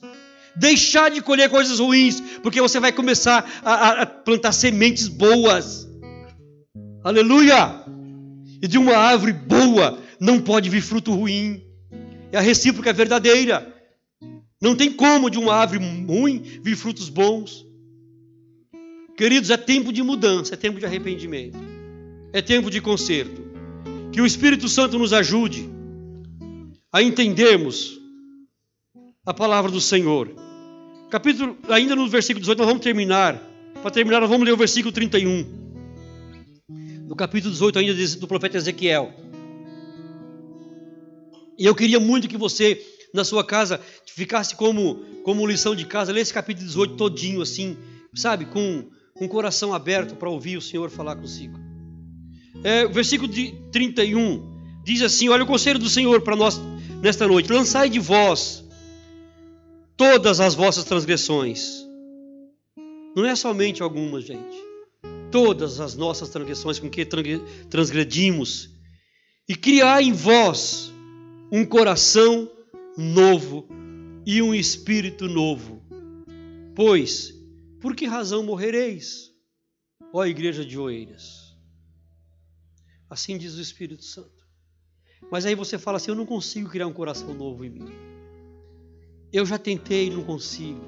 deixar 0.60 1.10
de 1.10 1.22
colher 1.22 1.50
coisas 1.50 1.80
ruins, 1.80 2.22
porque 2.44 2.62
você 2.62 2.80
vai 2.80 2.92
começar 2.92 3.50
a, 3.64 4.02
a 4.02 4.06
plantar 4.06 4.52
sementes 4.52 5.08
boas. 5.08 5.88
Aleluia! 7.04 7.84
E 8.62 8.68
de 8.68 8.78
uma 8.78 8.98
árvore 8.98 9.32
boa 9.32 9.98
não 10.20 10.42
pode 10.42 10.70
vir 10.70 10.82
fruto 10.82 11.14
ruim. 11.14 11.64
É 12.32 12.38
a 12.38 12.42
recíproca 12.42 12.92
verdadeira. 12.92 13.74
Não 14.62 14.76
tem 14.76 14.92
como 14.92 15.30
de 15.30 15.40
uma 15.40 15.56
árvore 15.56 15.80
ruim 16.06 16.44
vir 16.62 16.76
frutos 16.76 17.08
bons. 17.08 17.66
Queridos, 19.20 19.50
é 19.50 19.58
tempo 19.58 19.92
de 19.92 20.02
mudança, 20.02 20.54
é 20.54 20.58
tempo 20.58 20.80
de 20.80 20.86
arrependimento, 20.86 21.60
é 22.32 22.42
tempo 22.42 22.72
de 22.72 22.80
conserto. 22.80 23.42
Que 24.14 24.22
o 24.22 24.26
Espírito 24.26 24.70
Santo 24.70 24.98
nos 24.98 25.12
ajude 25.12 25.70
a 26.92 27.04
entendermos 27.04 28.00
a 29.26 29.34
palavra 29.34 29.70
do 29.70 29.82
Senhor 29.82 30.34
Capítulo, 31.10 31.58
ainda 31.68 31.96
no 31.96 32.08
versículo 32.08 32.40
18, 32.42 32.60
nós 32.60 32.68
vamos 32.68 32.84
terminar. 32.84 33.44
Para 33.82 33.90
terminar, 33.90 34.22
nós 34.22 34.30
vamos 34.30 34.46
ler 34.46 34.54
o 34.54 34.58
versículo 34.58 34.92
31. 34.94 35.44
Do 37.08 37.16
capítulo 37.16 37.52
18 37.52 37.80
ainda 37.80 38.08
do 38.18 38.28
profeta 38.28 38.58
Ezequiel. 38.58 39.12
E 41.58 41.66
eu 41.66 41.74
queria 41.74 42.00
muito 42.00 42.28
que 42.28 42.38
você 42.38 42.80
na 43.12 43.24
sua 43.24 43.44
casa 43.44 43.82
ficasse 44.06 44.56
como, 44.56 45.04
como 45.24 45.48
lição 45.48 45.76
de 45.76 45.84
casa, 45.84 46.12
lê 46.12 46.22
esse 46.22 46.34
capítulo 46.34 46.68
18 46.68 46.96
todinho 46.96 47.42
assim, 47.42 47.76
sabe, 48.14 48.46
com, 48.46 48.86
o 49.20 49.28
coração 49.28 49.74
aberto 49.74 50.16
para 50.16 50.30
ouvir 50.30 50.58
o 50.58 50.62
Senhor 50.62 50.90
falar 50.90 51.16
consigo. 51.16 51.60
É, 52.64 52.86
o 52.86 52.92
versículo 52.92 53.32
de 53.32 53.54
31 53.72 54.82
diz 54.84 55.02
assim: 55.02 55.30
Olha 55.30 55.44
o 55.44 55.48
conselho 55.48 55.80
do 55.80 55.90
Senhor 55.90 56.22
para 56.22 56.36
nós 56.36 56.60
nesta 57.02 57.28
noite: 57.28 57.52
lançai 57.52 57.90
de 57.90 58.00
vós 58.00 58.64
todas 59.96 60.40
as 60.40 60.56
vossas 60.56 60.84
transgressões. 60.86 61.86
Não 63.16 63.26
é 63.26 63.36
somente 63.36 63.84
algumas, 63.84 64.24
gente. 64.24 64.58
Todas 65.32 65.80
as 65.80 65.96
nossas 65.96 66.30
transgressões 66.30 66.80
com 66.80 66.90
que 66.90 67.06
transgredimos. 67.70 68.70
E 69.48 69.56
criar 69.56 70.02
em 70.02 70.14
vós 70.14 70.94
um 71.52 71.66
coração 71.66 72.50
novo 72.96 73.68
e 74.26 74.42
um 74.42 74.54
espírito 74.54 75.28
novo. 75.28 75.84
Pois, 76.76 77.34
por 77.80 77.96
que 77.96 78.06
razão 78.06 78.44
morrereis, 78.44 79.32
ó 80.14 80.26
igreja 80.26 80.66
de 80.66 80.78
Oeiras? 80.78 81.56
Assim 83.10 83.38
diz 83.38 83.56
o 83.56 83.62
Espírito 83.62 84.04
Santo. 84.04 84.48
Mas 85.32 85.46
aí 85.46 85.56
você 85.56 85.78
fala 85.78 85.98
assim: 85.98 86.12
eu 86.12 86.16
não 86.16 86.26
consigo 86.26 86.70
criar 86.70 86.88
um 86.88 86.94
coração 86.94 87.34
novo 87.34 87.66
em 87.66 87.70
mim. 87.70 87.92
Eu 89.32 89.46
já 89.46 89.58
tentei 89.58 90.08
e 90.08 90.10
não 90.10 90.24
consigo. 90.24 90.82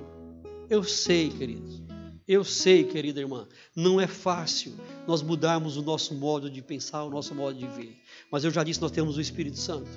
Eu 0.70 0.84
sei, 0.84 1.30
queridos. 1.30 1.82
Eu 2.28 2.44
sei, 2.44 2.84
querida 2.84 3.20
irmã, 3.20 3.48
não 3.76 4.00
é 4.00 4.08
fácil 4.08 4.74
nós 5.08 5.22
mudarmos 5.22 5.76
o 5.76 5.82
nosso 5.82 6.14
modo 6.16 6.50
de 6.50 6.62
pensar, 6.62 7.04
o 7.04 7.10
nosso 7.10 7.36
modo 7.36 7.58
de 7.58 7.68
ver. 7.68 7.98
Mas 8.32 8.44
eu 8.44 8.52
já 8.52 8.64
disse, 8.64 8.80
nós 8.80 8.92
temos 8.92 9.18
o 9.18 9.22
Espírito 9.22 9.60
Santo. 9.60 9.90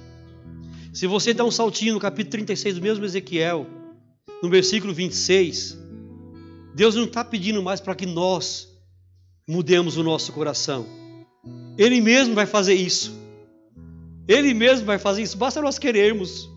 Se 0.92 1.06
você 1.06 1.32
dá 1.32 1.44
um 1.44 1.50
saltinho 1.50 1.94
no 1.94 2.00
capítulo 2.00 2.32
36 2.32 2.74
do 2.76 2.82
mesmo 2.82 3.04
Ezequiel, 3.04 3.66
no 4.42 4.50
versículo 4.50 4.92
26, 4.92 5.78
Deus 6.74 6.96
não 6.96 7.04
está 7.04 7.24
pedindo 7.24 7.62
mais 7.62 7.80
para 7.80 7.94
que 7.94 8.04
nós 8.04 8.68
mudemos 9.48 9.96
o 9.96 10.02
nosso 10.02 10.32
coração. 10.32 10.86
Ele 11.78 12.00
mesmo 12.00 12.34
vai 12.34 12.46
fazer 12.46 12.74
isso. 12.74 13.14
Ele 14.26 14.54
mesmo 14.54 14.86
vai 14.86 14.98
fazer 14.98 15.22
isso, 15.22 15.36
basta 15.36 15.60
nós 15.60 15.78
querermos. 15.78 16.50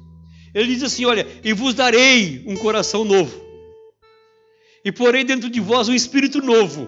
Ele 0.53 0.73
diz 0.73 0.83
assim: 0.83 1.05
Olha, 1.05 1.27
e 1.43 1.53
vos 1.53 1.73
darei 1.73 2.43
um 2.47 2.55
coração 2.55 3.03
novo, 3.03 3.39
e 4.83 4.91
porei 4.91 5.23
dentro 5.23 5.49
de 5.49 5.59
vós 5.59 5.89
um 5.89 5.93
espírito 5.93 6.41
novo, 6.41 6.87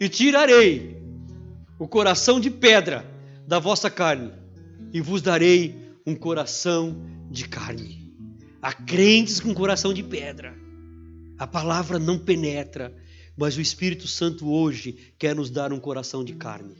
e 0.00 0.08
tirarei 0.08 0.96
o 1.78 1.86
coração 1.86 2.40
de 2.40 2.50
pedra 2.50 3.04
da 3.46 3.58
vossa 3.58 3.90
carne, 3.90 4.32
e 4.92 5.00
vos 5.00 5.20
darei 5.20 5.74
um 6.06 6.14
coração 6.14 6.96
de 7.30 7.46
carne. 7.46 8.14
Há 8.62 8.72
crentes 8.72 9.38
com 9.38 9.54
coração 9.54 9.92
de 9.92 10.02
pedra. 10.02 10.65
A 11.38 11.46
palavra 11.46 11.98
não 11.98 12.18
penetra, 12.18 12.94
mas 13.36 13.56
o 13.56 13.60
Espírito 13.60 14.08
Santo 14.08 14.50
hoje 14.50 14.96
quer 15.18 15.34
nos 15.34 15.50
dar 15.50 15.72
um 15.72 15.78
coração 15.78 16.24
de 16.24 16.32
carne. 16.32 16.74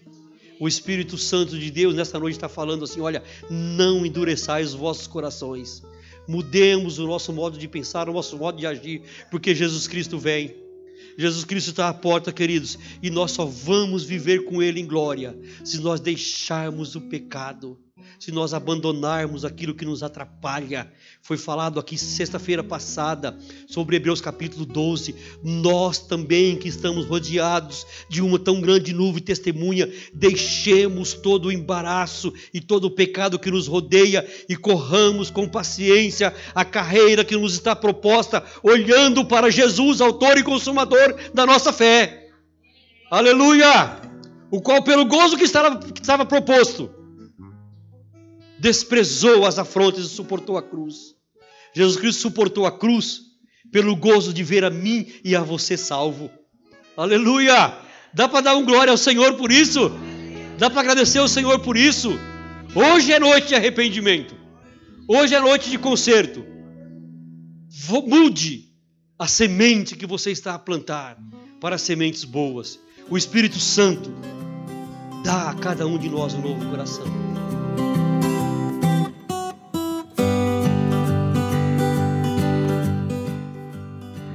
O 0.59 0.67
Espírito 0.67 1.19
Santo 1.19 1.59
de 1.59 1.71
Deus 1.71 1.95
nesta 1.95 2.19
noite 2.19 2.37
está 2.37 2.49
falando 2.49 2.85
assim: 2.85 3.01
olha, 3.01 3.23
não 3.51 4.07
endureçais 4.07 4.69
os 4.69 4.75
vossos 4.75 5.07
corações. 5.07 5.83
Mudemos 6.27 6.99
o 6.99 7.07
nosso 7.07 7.33
modo 7.33 7.59
de 7.59 7.69
pensar, 7.69 8.09
o 8.09 8.13
nosso 8.15 8.39
modo 8.39 8.59
de 8.59 8.67
agir, 8.67 9.03
porque 9.31 9.55
Jesus 9.55 9.87
Cristo 9.87 10.19
vem. 10.19 10.55
Jesus 11.19 11.45
Cristo 11.45 11.71
está 11.71 11.89
à 11.89 11.95
porta, 11.95 12.33
queridos, 12.33 12.79
e 13.03 13.11
nós 13.11 13.33
só 13.33 13.45
vamos 13.45 14.05
viver 14.05 14.45
com 14.45 14.63
Ele 14.63 14.81
em 14.81 14.87
glória 14.87 15.39
se 15.65 15.79
nós 15.81 16.01
deixarmos 16.01 16.95
o 16.95 17.01
pecado 17.03 17.79
se 18.19 18.33
nós 18.33 18.55
abandonarmos 18.55 19.45
aquilo 19.45 19.75
que 19.75 19.85
nos 19.85 20.03
atrapalha. 20.03 20.91
Foi 21.23 21.37
falado 21.37 21.79
aqui 21.79 21.99
sexta-feira 21.99 22.63
passada 22.63 23.37
sobre 23.69 23.97
Hebreus 23.97 24.21
capítulo 24.21 24.65
12. 24.65 25.15
Nós 25.43 25.99
também 25.99 26.57
que 26.57 26.69
estamos 26.69 27.07
rodeados 27.07 27.87
de 28.09 28.23
uma 28.23 28.39
tão 28.39 28.61
grande 28.61 28.93
nuvem 28.93 29.23
testemunha, 29.23 29.91
deixemos 30.13 31.15
todo 31.15 31.47
o 31.47 31.53
embaraço 31.53 32.33
e 32.53 32.61
todo 32.61 32.87
o 32.87 32.91
pecado 32.91 33.39
que 33.39 33.51
nos 33.51 33.67
rodeia 33.67 34.27
e 34.49 34.57
corramos 34.57 35.31
com 35.31 35.49
paciência 35.49 36.35
a 36.55 36.65
carreira 36.65 37.25
que 37.25 37.37
nos 37.37 37.55
está 37.55 37.75
proposta, 37.75 38.43
olhando 38.63 39.25
para 39.25 39.51
Jesus, 39.51 40.01
autor 40.01 40.39
e 40.39 40.43
consumador 40.43 41.17
da 41.35 41.45
nossa 41.47 41.73
fé. 41.73 42.31
Aleluia! 43.11 44.01
O 44.51 44.61
qual, 44.61 44.83
pelo 44.83 45.05
gozo 45.05 45.37
que 45.37 45.45
estava, 45.45 45.79
que 45.79 46.01
estava 46.01 46.25
proposto, 46.25 46.91
desprezou 48.59 49.45
as 49.45 49.59
afrontas 49.59 50.05
e 50.05 50.09
suportou 50.09 50.57
a 50.57 50.63
cruz. 50.63 51.15
Jesus 51.75 51.97
Cristo 51.97 52.23
suportou 52.23 52.67
a 52.67 52.73
cruz 52.73 53.23
pelo 53.71 53.95
gozo 53.97 54.33
de 54.33 54.43
ver 54.43 54.65
a 54.65 54.71
mim 54.71 55.07
e 55.25 55.37
a 55.37 55.43
você 55.43 55.77
salvo. 55.77 56.31
Aleluia! 56.97 57.79
Dá 58.15 58.27
para 58.29 58.41
dar 58.41 58.57
um 58.57 58.65
glória 58.65 58.91
ao 58.91 58.97
Senhor 58.97 59.35
por 59.35 59.53
isso? 59.53 59.91
Dá 60.59 60.71
para 60.71 60.81
agradecer 60.81 61.19
ao 61.19 61.29
Senhor 61.29 61.61
por 61.61 61.77
isso? 61.77 62.19
Hoje 62.75 63.13
é 63.13 63.19
noite 63.19 63.49
de 63.49 63.55
arrependimento. 63.55 64.35
Hoje 65.07 65.35
é 65.35 65.41
noite 65.41 65.71
de 65.71 65.79
conserto. 65.79 66.45
Mude 68.07 68.65
a 69.19 69.27
semente 69.27 69.95
que 69.97 70.07
você 70.07 70.31
está 70.31 70.55
a 70.55 70.59
plantar 70.59 71.19
para 71.61 71.79
sementes 71.79 72.25
boas. 72.25 72.79
O 73.09 73.17
Espírito 73.17 73.59
Santo 73.59 74.11
dá 75.23 75.51
a 75.51 75.55
cada 75.55 75.87
um 75.87 75.99
de 75.99 76.09
nós 76.09 76.35
um 76.35 76.41
novo 76.41 76.69
coração. 76.71 77.05